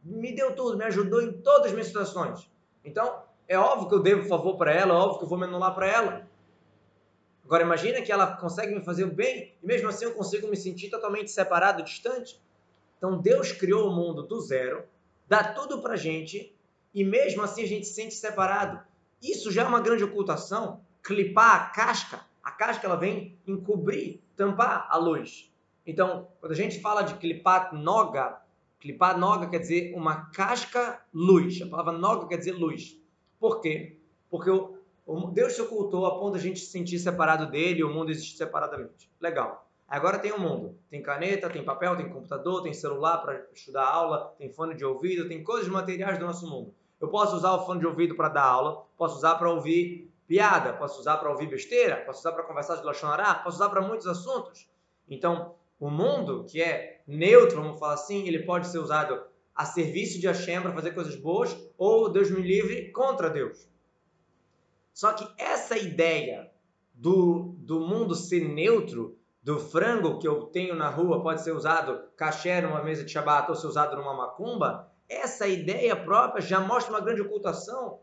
Me 0.02 0.34
deu 0.34 0.54
tudo, 0.54 0.76
me 0.76 0.84
ajudou 0.84 1.20
em 1.22 1.32
todas 1.32 1.66
as 1.66 1.72
minhas 1.72 1.86
situações. 1.86 2.50
Então, 2.84 3.22
é 3.46 3.58
óbvio 3.58 3.88
que 3.88 3.94
eu 3.94 4.02
devo 4.02 4.28
favor 4.28 4.56
para 4.56 4.72
ela, 4.72 4.94
é 4.94 4.96
óbvio 4.96 5.18
que 5.18 5.24
eu 5.24 5.28
vou 5.28 5.38
me 5.38 5.44
anular 5.44 5.74
para 5.74 5.86
ela. 5.86 6.28
Agora, 7.44 7.64
imagina 7.64 8.00
que 8.00 8.12
ela 8.12 8.36
consegue 8.36 8.74
me 8.74 8.84
fazer 8.84 9.04
o 9.04 9.12
bem 9.12 9.54
e 9.62 9.66
mesmo 9.66 9.88
assim 9.88 10.04
eu 10.04 10.14
consigo 10.14 10.46
me 10.48 10.56
sentir 10.56 10.88
totalmente 10.88 11.30
separado, 11.30 11.82
distante. 11.82 12.40
Então, 12.96 13.18
Deus 13.18 13.50
criou 13.50 13.88
o 13.88 13.94
mundo 13.94 14.22
do 14.22 14.40
zero, 14.40 14.84
dá 15.26 15.42
tudo 15.42 15.82
para 15.82 15.96
gente 15.96 16.54
e 16.94 17.04
mesmo 17.04 17.42
assim 17.42 17.62
a 17.62 17.66
gente 17.66 17.86
se 17.86 17.94
sente 17.94 18.14
separado. 18.14 18.80
Isso 19.22 19.50
já 19.50 19.62
é 19.62 19.66
uma 19.66 19.80
grande 19.80 20.04
ocultação. 20.04 20.80
Clipar 21.02 21.56
a 21.56 21.64
casca, 21.70 22.20
a 22.42 22.50
casca 22.50 22.86
ela 22.86 22.96
vem 22.96 23.38
encobrir, 23.46 24.20
tampar 24.36 24.86
a 24.88 24.96
luz. 24.96 25.50
Então, 25.86 26.28
quando 26.40 26.52
a 26.52 26.56
gente 26.56 26.80
fala 26.80 27.02
de 27.02 27.14
clipar 27.14 27.74
noga, 27.74 28.40
clipar 28.80 29.18
noga 29.18 29.48
quer 29.48 29.58
dizer 29.58 29.92
uma 29.94 30.30
casca 30.30 31.00
luz. 31.12 31.60
A 31.62 31.66
palavra 31.66 31.92
noga 31.92 32.26
quer 32.26 32.38
dizer 32.38 32.52
luz. 32.52 32.98
Por 33.38 33.60
quê? 33.60 33.96
Porque 34.30 34.50
o, 34.50 34.78
o 35.06 35.26
Deus 35.28 35.52
se 35.52 35.62
ocultou 35.62 36.06
a 36.06 36.18
ponto 36.18 36.32
de 36.32 36.38
a 36.38 36.42
gente 36.42 36.60
se 36.60 36.66
sentir 36.66 36.98
separado 36.98 37.50
dele 37.50 37.84
o 37.84 37.92
mundo 37.92 38.10
existe 38.10 38.36
separadamente. 38.36 39.10
Legal. 39.20 39.66
Agora 39.88 40.18
tem 40.18 40.32
o 40.32 40.36
um 40.36 40.40
mundo. 40.40 40.78
Tem 40.88 41.02
caneta, 41.02 41.50
tem 41.50 41.64
papel, 41.64 41.96
tem 41.96 42.08
computador, 42.08 42.62
tem 42.62 42.72
celular 42.72 43.18
para 43.18 43.44
estudar 43.52 43.84
aula, 43.84 44.34
tem 44.38 44.48
fone 44.48 44.74
de 44.74 44.84
ouvido, 44.84 45.28
tem 45.28 45.42
coisas 45.42 45.68
materiais 45.68 46.18
do 46.18 46.26
nosso 46.26 46.48
mundo. 46.48 46.72
Eu 47.00 47.08
posso 47.08 47.34
usar 47.34 47.52
o 47.54 47.66
fone 47.66 47.80
de 47.80 47.86
ouvido 47.86 48.14
para 48.14 48.28
dar 48.28 48.44
aula, 48.44 48.84
posso 48.96 49.16
usar 49.16 49.34
para 49.34 49.50
ouvir 49.50 50.08
piada, 50.28 50.72
posso 50.74 51.00
usar 51.00 51.16
para 51.16 51.28
ouvir 51.28 51.48
besteira, 51.48 51.96
posso 52.06 52.20
usar 52.20 52.30
para 52.30 52.44
conversar 52.44 52.76
de 52.76 52.84
Lachonará, 52.84 53.34
posso 53.34 53.56
usar 53.56 53.68
para 53.68 53.80
muitos 53.80 54.06
assuntos. 54.06 54.68
Então, 55.08 55.56
o 55.80 55.90
mundo, 55.90 56.44
que 56.44 56.60
é 56.60 57.00
neutro, 57.06 57.62
vamos 57.62 57.80
falar 57.80 57.94
assim, 57.94 58.28
ele 58.28 58.40
pode 58.40 58.68
ser 58.68 58.78
usado 58.78 59.20
a 59.54 59.64
serviço 59.64 60.20
de 60.20 60.26
Hashem 60.26 60.60
para 60.60 60.74
fazer 60.74 60.92
coisas 60.92 61.16
boas, 61.16 61.56
ou, 61.78 62.10
Deus 62.10 62.30
me 62.30 62.42
livre, 62.42 62.92
contra 62.92 63.30
Deus. 63.30 63.66
Só 64.92 65.14
que 65.14 65.26
essa 65.42 65.78
ideia 65.78 66.50
do, 66.92 67.54
do 67.58 67.80
mundo 67.80 68.14
ser 68.14 68.46
neutro, 68.46 69.16
do 69.42 69.58
frango 69.58 70.18
que 70.18 70.28
eu 70.28 70.42
tenho 70.44 70.74
na 70.74 70.90
rua 70.90 71.22
pode 71.22 71.42
ser 71.42 71.52
usado 71.52 72.02
caché 72.14 72.60
numa 72.60 72.82
mesa 72.82 73.02
de 73.02 73.10
Shabbat 73.10 73.48
ou 73.50 73.56
ser 73.56 73.66
usado 73.66 73.96
numa 73.96 74.14
macumba, 74.14 74.92
essa 75.08 75.48
ideia 75.48 75.96
própria 75.96 76.42
já 76.42 76.60
mostra 76.60 76.92
uma 76.92 77.00
grande 77.00 77.22
ocultação. 77.22 78.00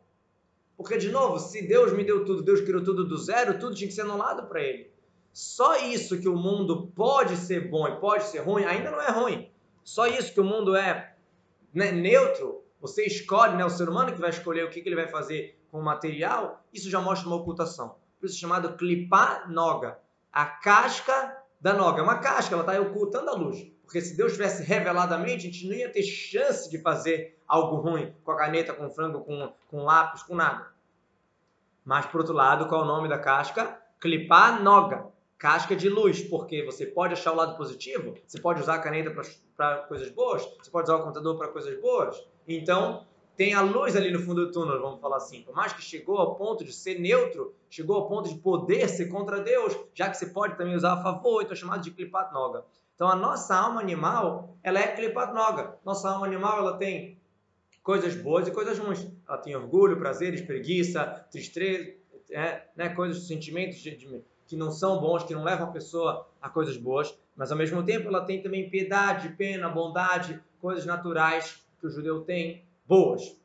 Porque, 0.76 0.98
de 0.98 1.10
novo, 1.10 1.38
se 1.38 1.68
Deus 1.68 1.94
me 1.94 2.04
deu 2.04 2.26
tudo, 2.26 2.42
Deus 2.42 2.62
criou 2.62 2.84
tudo 2.84 3.08
do 3.08 3.18
zero, 3.18 3.60
tudo 3.60 3.76
tinha 3.76 3.88
que 3.88 3.94
ser 3.94 4.02
anulado 4.02 4.48
para 4.48 4.62
ele. 4.62 4.92
Só 5.38 5.76
isso 5.76 6.20
que 6.20 6.28
o 6.28 6.36
mundo 6.36 6.88
pode 6.96 7.38
ser 7.38 7.70
bom 7.70 7.88
e 7.88 8.00
pode 8.00 8.24
ser 8.24 8.40
ruim, 8.40 8.66
ainda 8.66 8.90
não 8.90 9.00
é 9.00 9.12
ruim. 9.12 9.52
Só 9.84 10.08
isso 10.08 10.34
que 10.34 10.42
o 10.42 10.44
mundo 10.44 10.76
é 10.76 11.14
né, 11.72 11.92
neutro, 11.92 12.64
você 12.82 13.06
escolhe, 13.06 13.56
né, 13.56 13.64
o 13.64 13.70
ser 13.70 13.88
humano 13.88 14.12
que 14.12 14.20
vai 14.20 14.32
escolher 14.32 14.66
o 14.66 14.72
que, 14.72 14.82
que 14.82 14.90
ele 14.90 14.96
vai 14.96 15.08
fazer 15.08 15.62
com 15.70 15.80
o 15.80 15.84
material, 15.84 16.66
isso 16.74 16.90
já 16.90 17.00
mostra 17.00 17.28
uma 17.28 17.36
ocultação. 17.36 17.98
Por 18.20 18.26
isso 18.26 18.36
é 18.36 18.40
chamado 18.40 18.76
clipar 18.78 19.48
noga. 19.48 20.00
A 20.34 20.44
casca 20.44 21.40
da 21.62 21.72
noga. 21.72 22.00
É 22.00 22.04
uma 22.04 22.18
casca, 22.18 22.56
ela 22.56 22.64
está 22.64 22.82
ocultando 22.82 23.30
a 23.30 23.36
luz. 23.36 23.64
Porque 23.84 24.02
se 24.02 24.18
Deus 24.18 24.32
tivesse 24.32 24.64
reveladamente, 24.64 25.46
a 25.48 25.52
gente 25.52 25.68
não 25.68 25.76
ia 25.76 25.92
ter 25.92 26.02
chance 26.02 26.68
de 26.68 26.80
fazer 26.80 27.40
algo 27.48 27.76
ruim 27.76 28.12
com 28.24 28.32
a 28.32 28.38
caneta, 28.38 28.74
com 28.74 28.88
o 28.88 28.90
frango, 28.90 29.24
com, 29.24 29.54
com 29.68 29.84
lápis, 29.84 30.24
com 30.24 30.34
nada. 30.34 30.66
Mas, 31.86 32.08
por 32.08 32.22
outro 32.22 32.34
lado, 32.34 32.68
qual 32.68 32.82
é 32.82 32.84
o 32.84 32.88
nome 32.88 33.08
da 33.08 33.20
casca? 33.20 33.80
Clipar 34.00 34.64
noga. 34.64 35.16
Casca 35.38 35.76
de 35.76 35.88
luz, 35.88 36.22
porque 36.22 36.64
você 36.64 36.86
pode 36.86 37.14
achar 37.14 37.32
o 37.32 37.36
lado 37.36 37.56
positivo, 37.56 38.16
você 38.26 38.40
pode 38.40 38.62
usar 38.62 38.76
a 38.76 38.80
caneta 38.80 39.12
para 39.56 39.78
coisas 39.84 40.10
boas, 40.10 40.44
você 40.62 40.72
pode 40.72 40.86
usar 40.86 40.96
o 40.96 41.04
computador 41.04 41.38
para 41.38 41.50
coisas 41.50 41.80
boas. 41.80 42.28
Então, 42.48 43.06
tem 43.36 43.54
a 43.54 43.62
luz 43.62 43.96
ali 43.96 44.12
no 44.12 44.20
fundo 44.20 44.48
do 44.48 44.52
túnel, 44.52 44.82
vamos 44.82 45.00
falar 45.00 45.18
assim. 45.18 45.44
Por 45.44 45.54
mais 45.54 45.72
que 45.72 45.82
chegou 45.82 46.18
ao 46.18 46.36
ponto 46.36 46.66
de 46.66 46.74
ser 46.74 47.00
neutro, 47.00 47.54
chegou 47.70 47.98
ao 47.98 48.08
ponto 48.08 48.28
de 48.28 48.36
poder 48.40 48.90
ser 48.90 49.10
contra 49.10 49.40
Deus, 49.40 49.78
já 49.94 50.10
que 50.10 50.18
você 50.18 50.26
pode 50.26 50.58
também 50.58 50.76
usar 50.76 50.94
a 50.94 51.04
favor, 51.04 51.44
então 51.44 51.54
é 51.54 51.56
chamado 51.56 51.84
de 51.84 51.92
klipat 51.92 52.34
noga. 52.34 52.66
Então 52.96 53.08
a 53.08 53.16
nossa 53.16 53.56
alma 53.56 53.80
animal, 53.80 54.58
ela 54.64 54.80
é 54.80 54.88
klipat 54.88 55.32
noga. 55.36 55.78
Nossa 55.86 56.10
alma 56.10 56.26
animal, 56.26 56.58
ela 56.58 56.78
tem 56.78 57.22
coisas 57.84 58.16
boas 58.16 58.48
e 58.48 58.52
coisas 58.52 58.80
ruins. 58.80 59.08
Ela 59.30 59.38
tem 59.38 59.56
orgulho, 59.56 59.98
prazeres, 59.98 60.42
preguiça, 60.42 61.06
tristeza, 61.30 61.94
é, 62.32 62.64
né, 62.76 62.90
coisas, 62.90 63.28
sentimentos 63.28 63.78
de, 63.78 63.96
de, 63.96 64.22
que 64.48 64.56
não 64.56 64.72
são 64.72 65.00
bons, 65.00 65.24
que 65.24 65.36
não 65.36 65.44
levam 65.44 65.68
a 65.68 65.72
pessoa 65.72 66.28
a 66.42 66.50
coisas 66.50 66.78
boas, 66.78 67.18
mas 67.36 67.52
ao 67.52 67.58
mesmo 67.58 67.84
tempo 67.84 68.08
ela 68.08 68.26
tem 68.26 68.42
também 68.42 68.70
piedade, 68.70 69.30
pena, 69.38 69.70
bondade, 69.70 70.42
coisas 70.62 70.86
naturais 70.86 71.64
que 71.80 71.88
o 71.88 71.90
judeu 71.90 72.22
tem, 72.22 72.64
boas. 72.88 73.36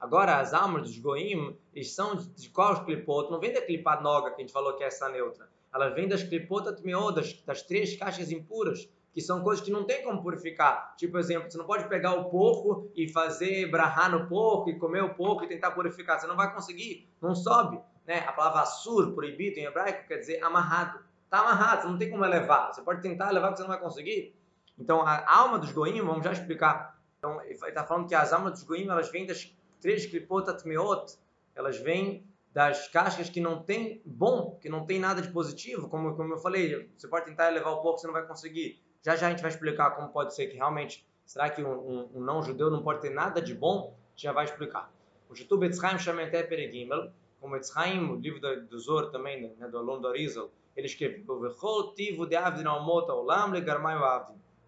Agora, 0.00 0.38
as 0.38 0.54
almas 0.54 0.82
dos 0.82 0.98
goim, 0.98 1.56
são 1.82 2.14
de 2.14 2.48
qual 2.50 2.84
clipot? 2.84 3.30
Não 3.30 3.40
vem 3.40 3.52
da 3.52 3.60
clipat 3.60 4.00
noga, 4.00 4.30
que 4.30 4.36
a 4.36 4.40
gente 4.40 4.52
falou 4.52 4.74
que 4.74 4.84
é 4.84 4.86
essa 4.86 5.08
neutra. 5.08 5.48
Elas 5.74 5.94
vêm 5.94 6.06
das 6.06 6.22
clipotas 6.22 6.80
das, 7.14 7.32
das 7.42 7.62
três 7.62 7.96
caixas 7.96 8.30
impuras, 8.30 8.88
que 9.18 9.22
são 9.22 9.42
coisas 9.42 9.64
que 9.64 9.72
não 9.72 9.82
tem 9.82 10.04
como 10.04 10.22
purificar. 10.22 10.94
Tipo, 10.96 11.18
exemplo, 11.18 11.50
você 11.50 11.58
não 11.58 11.66
pode 11.66 11.88
pegar 11.88 12.14
o 12.14 12.30
porco 12.30 12.88
e 12.94 13.08
fazer 13.08 13.68
brahar 13.68 14.08
no 14.08 14.28
porco 14.28 14.70
e 14.70 14.78
comer 14.78 15.02
o 15.02 15.12
porco 15.12 15.42
e 15.42 15.48
tentar 15.48 15.72
purificar. 15.72 16.20
Você 16.20 16.28
não 16.28 16.36
vai 16.36 16.54
conseguir, 16.54 17.10
não 17.20 17.34
sobe. 17.34 17.80
Né? 18.06 18.20
A 18.20 18.32
palavra 18.32 18.60
assur, 18.60 19.12
proibido 19.16 19.58
em 19.58 19.64
hebraico, 19.64 20.06
quer 20.06 20.18
dizer 20.18 20.40
amarrado. 20.40 21.00
Está 21.24 21.40
amarrado, 21.40 21.82
você 21.82 21.88
não 21.88 21.98
tem 21.98 22.10
como 22.10 22.24
elevar. 22.24 22.72
Você 22.72 22.80
pode 22.80 23.02
tentar 23.02 23.30
elevar, 23.30 23.50
que 23.50 23.56
você 23.56 23.64
não 23.64 23.70
vai 23.70 23.80
conseguir. 23.80 24.36
Então, 24.78 25.02
a 25.04 25.24
alma 25.28 25.58
dos 25.58 25.72
goim, 25.72 26.00
vamos 26.00 26.22
já 26.22 26.30
explicar. 26.30 26.96
Então, 27.18 27.42
ele 27.42 27.54
está 27.54 27.82
falando 27.82 28.06
que 28.06 28.14
as 28.14 28.32
almas 28.32 28.52
dos 28.52 28.62
goim, 28.62 28.88
elas 28.88 29.10
vêm 29.10 29.26
das 29.26 29.52
três 29.80 30.06
klipotat 30.06 30.64
meot, 30.64 31.18
elas 31.56 31.76
vêm 31.76 32.24
das 32.52 32.86
cascas 32.86 33.28
que 33.28 33.40
não 33.40 33.64
tem 33.64 34.00
bom, 34.06 34.56
que 34.62 34.68
não 34.68 34.86
tem 34.86 35.00
nada 35.00 35.20
de 35.20 35.32
positivo, 35.32 35.88
como, 35.88 36.14
como 36.14 36.34
eu 36.34 36.38
falei, 36.38 36.88
você 36.96 37.08
pode 37.08 37.24
tentar 37.24 37.48
elevar 37.48 37.72
o 37.72 37.82
porco, 37.82 37.98
você 37.98 38.06
não 38.06 38.14
vai 38.14 38.24
conseguir. 38.24 38.80
Já 39.08 39.16
já 39.16 39.26
a 39.28 39.30
gente 39.30 39.40
vai 39.40 39.50
explicar 39.50 39.92
como 39.92 40.10
pode 40.10 40.34
ser 40.34 40.48
que 40.48 40.56
realmente, 40.58 41.02
será 41.24 41.48
que 41.48 41.64
um, 41.64 41.72
um, 41.72 42.10
um 42.16 42.20
não-judeu 42.20 42.70
não 42.70 42.82
pode 42.82 43.00
ter 43.00 43.08
nada 43.08 43.40
de 43.40 43.54
bom? 43.54 43.96
Já 44.14 44.32
vai 44.32 44.44
explicar. 44.44 44.92
O 45.30 45.34
Jutub 45.34 45.64
Etzchaim 45.64 45.98
chama 45.98 46.24
até 46.24 46.42
Peregimel, 46.42 47.10
como 47.40 47.56
Etzchaim, 47.56 48.00
o 48.10 48.16
livro 48.16 48.38
do, 48.38 48.66
do 48.66 48.78
Zor 48.78 49.10
também, 49.10 49.54
né, 49.56 49.66
do 49.66 49.78
aluno 49.78 50.02
do 50.02 50.08
Arizal, 50.08 50.50
ele 50.76 50.88
escreveu, 50.88 51.24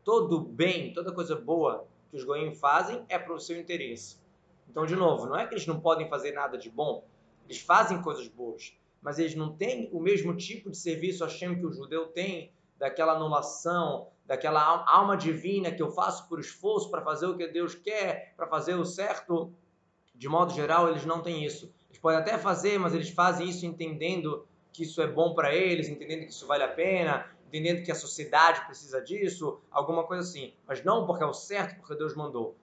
Todo 0.03 0.40
bem, 0.40 0.94
toda 0.94 1.12
coisa 1.12 1.37
boa 1.37 1.87
que 2.11 2.16
os 2.16 2.24
goim 2.24 2.55
fazem 2.55 3.05
é 3.11 3.18
para 3.18 3.35
o 3.35 3.38
seu 3.38 3.61
interesse. 3.61 4.16
Então, 4.70 4.87
de 4.87 4.96
novo, 4.96 5.26
não 5.26 5.37
é 5.37 5.46
que 5.46 5.53
eles 5.53 5.66
não 5.66 5.79
podem 5.79 6.09
fazer 6.09 6.33
nada 6.33 6.57
de 6.57 6.70
bom, 6.70 7.05
eles 7.44 7.61
fazem 7.61 8.00
coisas 8.00 8.26
boas, 8.26 8.72
mas 9.03 9.18
eles 9.18 9.35
não 9.35 9.55
têm 9.55 9.90
o 9.92 10.00
mesmo 10.00 10.35
tipo 10.35 10.70
de 10.70 10.79
serviço 10.79 11.24
Hashem 11.24 11.59
que 11.59 11.66
o 11.66 11.72
judeu 11.72 12.07
tem, 12.07 12.50
daquela 12.81 13.12
anulação, 13.12 14.09
daquela 14.30 14.84
alma 14.86 15.16
divina 15.16 15.72
que 15.72 15.82
eu 15.82 15.90
faço 15.90 16.28
por 16.28 16.38
esforço 16.38 16.88
para 16.88 17.02
fazer 17.02 17.26
o 17.26 17.36
que 17.36 17.48
Deus 17.48 17.74
quer, 17.74 18.32
para 18.36 18.46
fazer 18.46 18.74
o 18.76 18.84
certo. 18.84 19.52
De 20.14 20.28
modo 20.28 20.54
geral, 20.54 20.88
eles 20.88 21.04
não 21.04 21.20
têm 21.20 21.44
isso. 21.44 21.74
Eles 21.88 21.98
podem 21.98 22.20
até 22.20 22.38
fazer, 22.38 22.78
mas 22.78 22.94
eles 22.94 23.10
fazem 23.10 23.48
isso 23.48 23.66
entendendo 23.66 24.46
que 24.72 24.84
isso 24.84 25.02
é 25.02 25.08
bom 25.08 25.34
para 25.34 25.52
eles, 25.52 25.88
entendendo 25.88 26.20
que 26.20 26.30
isso 26.30 26.46
vale 26.46 26.62
a 26.62 26.68
pena, 26.68 27.26
entendendo 27.48 27.82
que 27.82 27.90
a 27.90 27.94
sociedade 27.96 28.64
precisa 28.66 29.02
disso, 29.02 29.60
alguma 29.68 30.04
coisa 30.04 30.22
assim. 30.22 30.54
Mas 30.64 30.84
não 30.84 31.06
porque 31.06 31.24
é 31.24 31.26
o 31.26 31.34
certo, 31.34 31.80
porque 31.80 31.96
Deus 31.96 32.14
mandou. 32.14 32.56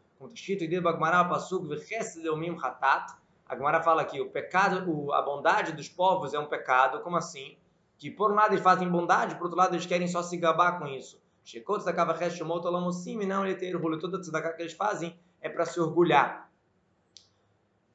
A 3.46 3.56
Gemara 3.58 3.84
fala 3.84 4.06
que 4.06 4.22
o 4.22 4.30
pecado, 4.30 5.12
a 5.12 5.22
bondade 5.22 5.74
dos 5.74 5.90
povos 5.90 6.34
é 6.34 6.40
um 6.40 6.46
pecado, 6.46 7.02
como 7.02 7.18
assim? 7.18 7.58
Que 7.98 8.10
por 8.10 8.32
um 8.32 8.36
lado 8.36 8.54
eles 8.54 8.64
fazem 8.64 8.90
bondade, 8.90 9.36
por 9.36 9.44
outro 9.44 9.58
lado 9.58 9.76
eles 9.76 9.86
querem 9.86 10.08
só 10.08 10.24
se 10.24 10.38
gabar 10.38 10.80
com 10.80 10.88
isso. 10.88 11.27
Shekot 11.48 11.80
Tzedakah 11.80 12.14
Vecheshomot 12.14 12.68
Olamosim, 12.68 13.26
não 13.26 13.46
ele 13.46 13.56
ter 13.56 13.74
orgulho. 13.74 13.98
Toda 13.98 14.20
tzedakah 14.20 14.54
que 14.54 14.64
eles 14.64 14.74
fazem 14.74 15.18
é 15.40 15.48
para 15.48 15.66
se 15.66 15.80
orgulhar. 15.80 16.52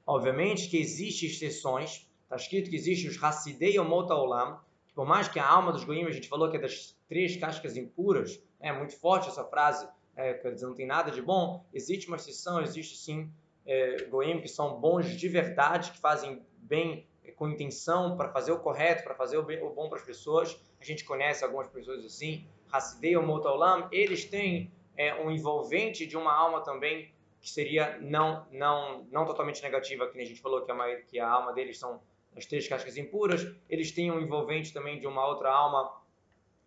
Obviamente 0.07 0.69
que 0.69 0.79
existem 0.79 1.29
exceções, 1.29 2.09
Está 2.33 2.37
escrito 2.37 2.71
que 2.71 2.77
existe 2.77 3.07
os 3.07 3.23
Hassidei 3.23 3.79
Omota 3.79 4.15
Olam, 4.15 4.59
que 4.87 4.95
por 4.95 5.05
mais 5.05 5.29
que 5.29 5.39
a 5.39 5.47
alma 5.47 5.71
dos 5.71 5.85
Goim, 5.85 6.07
a 6.07 6.11
gente 6.11 6.31
falou 6.31 6.51
que 6.51 6.57
é 6.57 6.61
das 6.61 6.97
três 7.07 7.37
cascas 7.37 7.77
impuras, 7.77 8.43
é 8.59 8.73
muito 8.73 8.99
forte 8.99 9.29
essa 9.29 9.45
frase, 9.45 9.87
é, 10.17 10.33
quer 10.33 10.55
dizer, 10.55 10.65
não 10.65 10.75
tem 10.75 10.87
nada 10.87 11.11
de 11.11 11.21
bom, 11.21 11.63
existe 11.75 12.09
uma 12.09 12.17
exceção, 12.17 12.63
existe 12.63 12.97
sim 12.97 13.31
é, 13.67 14.05
Goim 14.05 14.41
que 14.41 14.49
são 14.49 14.81
bons 14.81 15.11
de 15.11 15.29
verdade, 15.29 15.91
que 15.91 15.99
fazem 15.99 16.41
bem 16.57 17.07
é, 17.23 17.33
com 17.33 17.51
intenção 17.51 18.17
para 18.17 18.31
fazer 18.31 18.53
o 18.53 18.61
correto, 18.61 19.05
para 19.05 19.15
fazer 19.15 19.37
o, 19.37 19.43
bem, 19.43 19.63
o 19.63 19.69
bom 19.69 19.91
para 19.91 19.99
as 19.99 20.05
pessoas. 20.07 20.59
A 20.81 20.85
gente 20.85 21.05
conhece 21.05 21.45
algumas 21.45 21.69
pessoas 21.69 22.03
assim, 22.03 22.47
Hassidei 22.73 23.17
Omota 23.17 23.51
Olam, 23.51 23.89
eles 23.93 24.25
têm 24.25 24.73
é, 24.97 25.15
um 25.15 25.31
envolvente 25.31 26.07
de 26.07 26.17
uma 26.17 26.33
alma 26.33 26.63
também 26.63 27.13
que 27.41 27.51
seria 27.51 27.99
não 28.01 28.47
não 28.51 29.05
não 29.11 29.27
totalmente 29.27 29.63
negativa, 29.63 30.07
que 30.07 30.19
a 30.19 30.25
gente 30.25 30.41
falou 30.41 30.63
que 30.63 30.71
a, 30.71 31.03
que 31.03 31.19
a 31.19 31.29
alma 31.29 31.53
deles 31.53 31.79
são 31.79 32.01
as 32.37 32.47
três 32.47 32.67
cascas 32.67 32.97
impuras, 32.97 33.47
eles 33.69 33.93
têm 33.93 34.11
um 34.11 34.21
envolvente 34.21 34.73
também 34.73 34.99
de 34.99 35.07
uma 35.07 35.27
outra 35.27 35.53
alma 35.53 35.93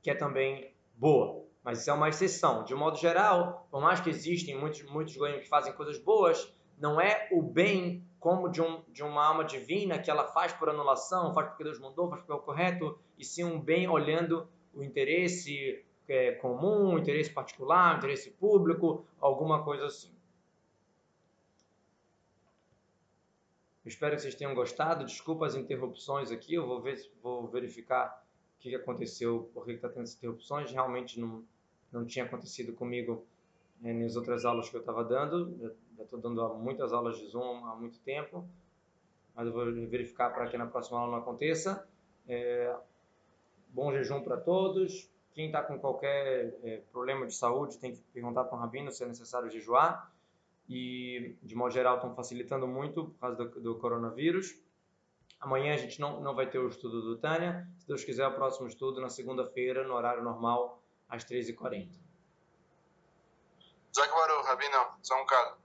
que 0.01 0.11
é 0.11 0.15
também 0.15 0.71
boa, 0.95 1.43
mas 1.63 1.81
isso 1.81 1.89
é 1.89 1.93
uma 1.93 2.09
exceção. 2.09 2.63
De 2.63 2.75
um 2.75 2.77
modo 2.77 2.97
geral, 2.97 3.67
por 3.71 3.81
mais 3.81 3.99
que 3.99 4.09
existem 4.09 4.55
muitos, 4.55 4.83
muitos 4.83 5.17
goianos 5.17 5.41
que 5.41 5.49
fazem 5.49 5.73
coisas 5.73 5.97
boas, 5.97 6.53
não 6.77 7.01
é 7.01 7.27
o 7.31 7.41
bem 7.41 8.05
como 8.19 8.49
de, 8.49 8.61
um, 8.61 8.83
de 8.89 9.03
uma 9.03 9.25
alma 9.25 9.43
divina 9.43 9.97
que 9.97 10.11
ela 10.11 10.25
faz 10.25 10.53
por 10.53 10.69
anulação, 10.69 11.33
faz 11.33 11.47
porque 11.47 11.63
Deus 11.63 11.79
mandou, 11.79 12.09
faz 12.09 12.21
porque 12.21 12.31
é 12.31 12.35
o 12.35 12.39
correto, 12.39 12.99
e 13.17 13.23
sim 13.23 13.43
um 13.43 13.59
bem 13.59 13.87
olhando 13.87 14.47
o 14.73 14.83
interesse 14.83 15.83
é, 16.07 16.31
comum, 16.33 16.97
interesse 16.97 17.31
particular, 17.31 17.97
interesse 17.97 18.31
público, 18.31 19.05
alguma 19.19 19.63
coisa 19.63 19.85
assim. 19.85 20.15
espero 23.85 24.15
que 24.15 24.21
vocês 24.21 24.35
tenham 24.35 24.53
gostado. 24.55 25.05
Desculpa 25.05 25.45
as 25.45 25.55
interrupções 25.55 26.31
aqui, 26.31 26.55
eu 26.55 26.65
vou, 26.65 26.81
ver, 26.81 26.99
vou 27.21 27.47
verificar 27.47 28.23
o 28.57 28.59
que 28.59 28.75
aconteceu, 28.75 29.49
por 29.53 29.65
que 29.65 29.73
está 29.73 29.87
tendo 29.87 30.03
essas 30.03 30.17
interrupções. 30.17 30.71
Realmente 30.71 31.19
não, 31.19 31.43
não 31.91 32.05
tinha 32.05 32.25
acontecido 32.25 32.73
comigo 32.73 33.25
é, 33.83 33.93
nas 33.93 34.15
outras 34.15 34.43
aulas 34.43 34.69
que 34.69 34.75
eu 34.75 34.79
estava 34.79 35.03
dando. 35.03 35.75
Já 35.97 36.03
estou 36.03 36.19
dando 36.19 36.55
muitas 36.55 36.91
aulas 36.91 37.17
de 37.17 37.27
Zoom 37.27 37.65
há 37.65 37.75
muito 37.75 37.99
tempo, 37.99 38.47
mas 39.35 39.47
eu 39.47 39.53
vou 39.53 39.65
verificar 39.87 40.31
para 40.31 40.47
que 40.47 40.57
na 40.57 40.65
próxima 40.65 40.99
aula 40.99 41.11
não 41.11 41.19
aconteça. 41.19 41.87
É, 42.27 42.75
bom 43.69 43.91
jejum 43.91 44.21
para 44.21 44.37
todos. 44.37 45.09
Quem 45.35 45.47
está 45.47 45.61
com 45.61 45.77
qualquer 45.77 46.57
é, 46.63 46.81
problema 46.91 47.27
de 47.27 47.35
saúde 47.35 47.77
tem 47.77 47.93
que 47.93 48.01
perguntar 48.13 48.45
para 48.45 48.57
o 48.57 48.59
rabino 48.59 48.89
se 48.89 49.03
é 49.03 49.07
necessário 49.07 49.49
jejuar 49.49 50.09
e, 50.67 51.35
de 51.43 51.53
modo 51.53 51.71
geral, 51.71 51.97
estão 51.97 52.15
facilitando 52.15 52.65
muito 52.65 53.09
por 53.09 53.19
causa 53.19 53.35
do, 53.35 53.59
do 53.59 53.77
coronavírus. 53.77 54.55
Amanhã 55.41 55.73
a 55.73 55.77
gente 55.77 55.99
não, 55.99 56.21
não 56.21 56.33
vai 56.33 56.49
ter 56.49 56.57
o 56.57 56.69
estudo 56.69 57.01
do 57.01 57.17
Tânia. 57.17 57.67
Se 57.77 57.85
Deus 57.85 58.05
quiser, 58.05 58.25
o 58.27 58.33
próximo 58.33 58.67
estudo 58.67 59.01
na 59.01 59.09
segunda-feira, 59.09 59.85
no 59.85 59.93
horário 59.93 60.23
normal, 60.23 60.81
às 61.09 61.25
13h40. 61.25 61.89
Zakbaru, 63.93 64.41
Rabino, 64.43 64.97
São 65.03 65.25
Carlos. 65.25 65.64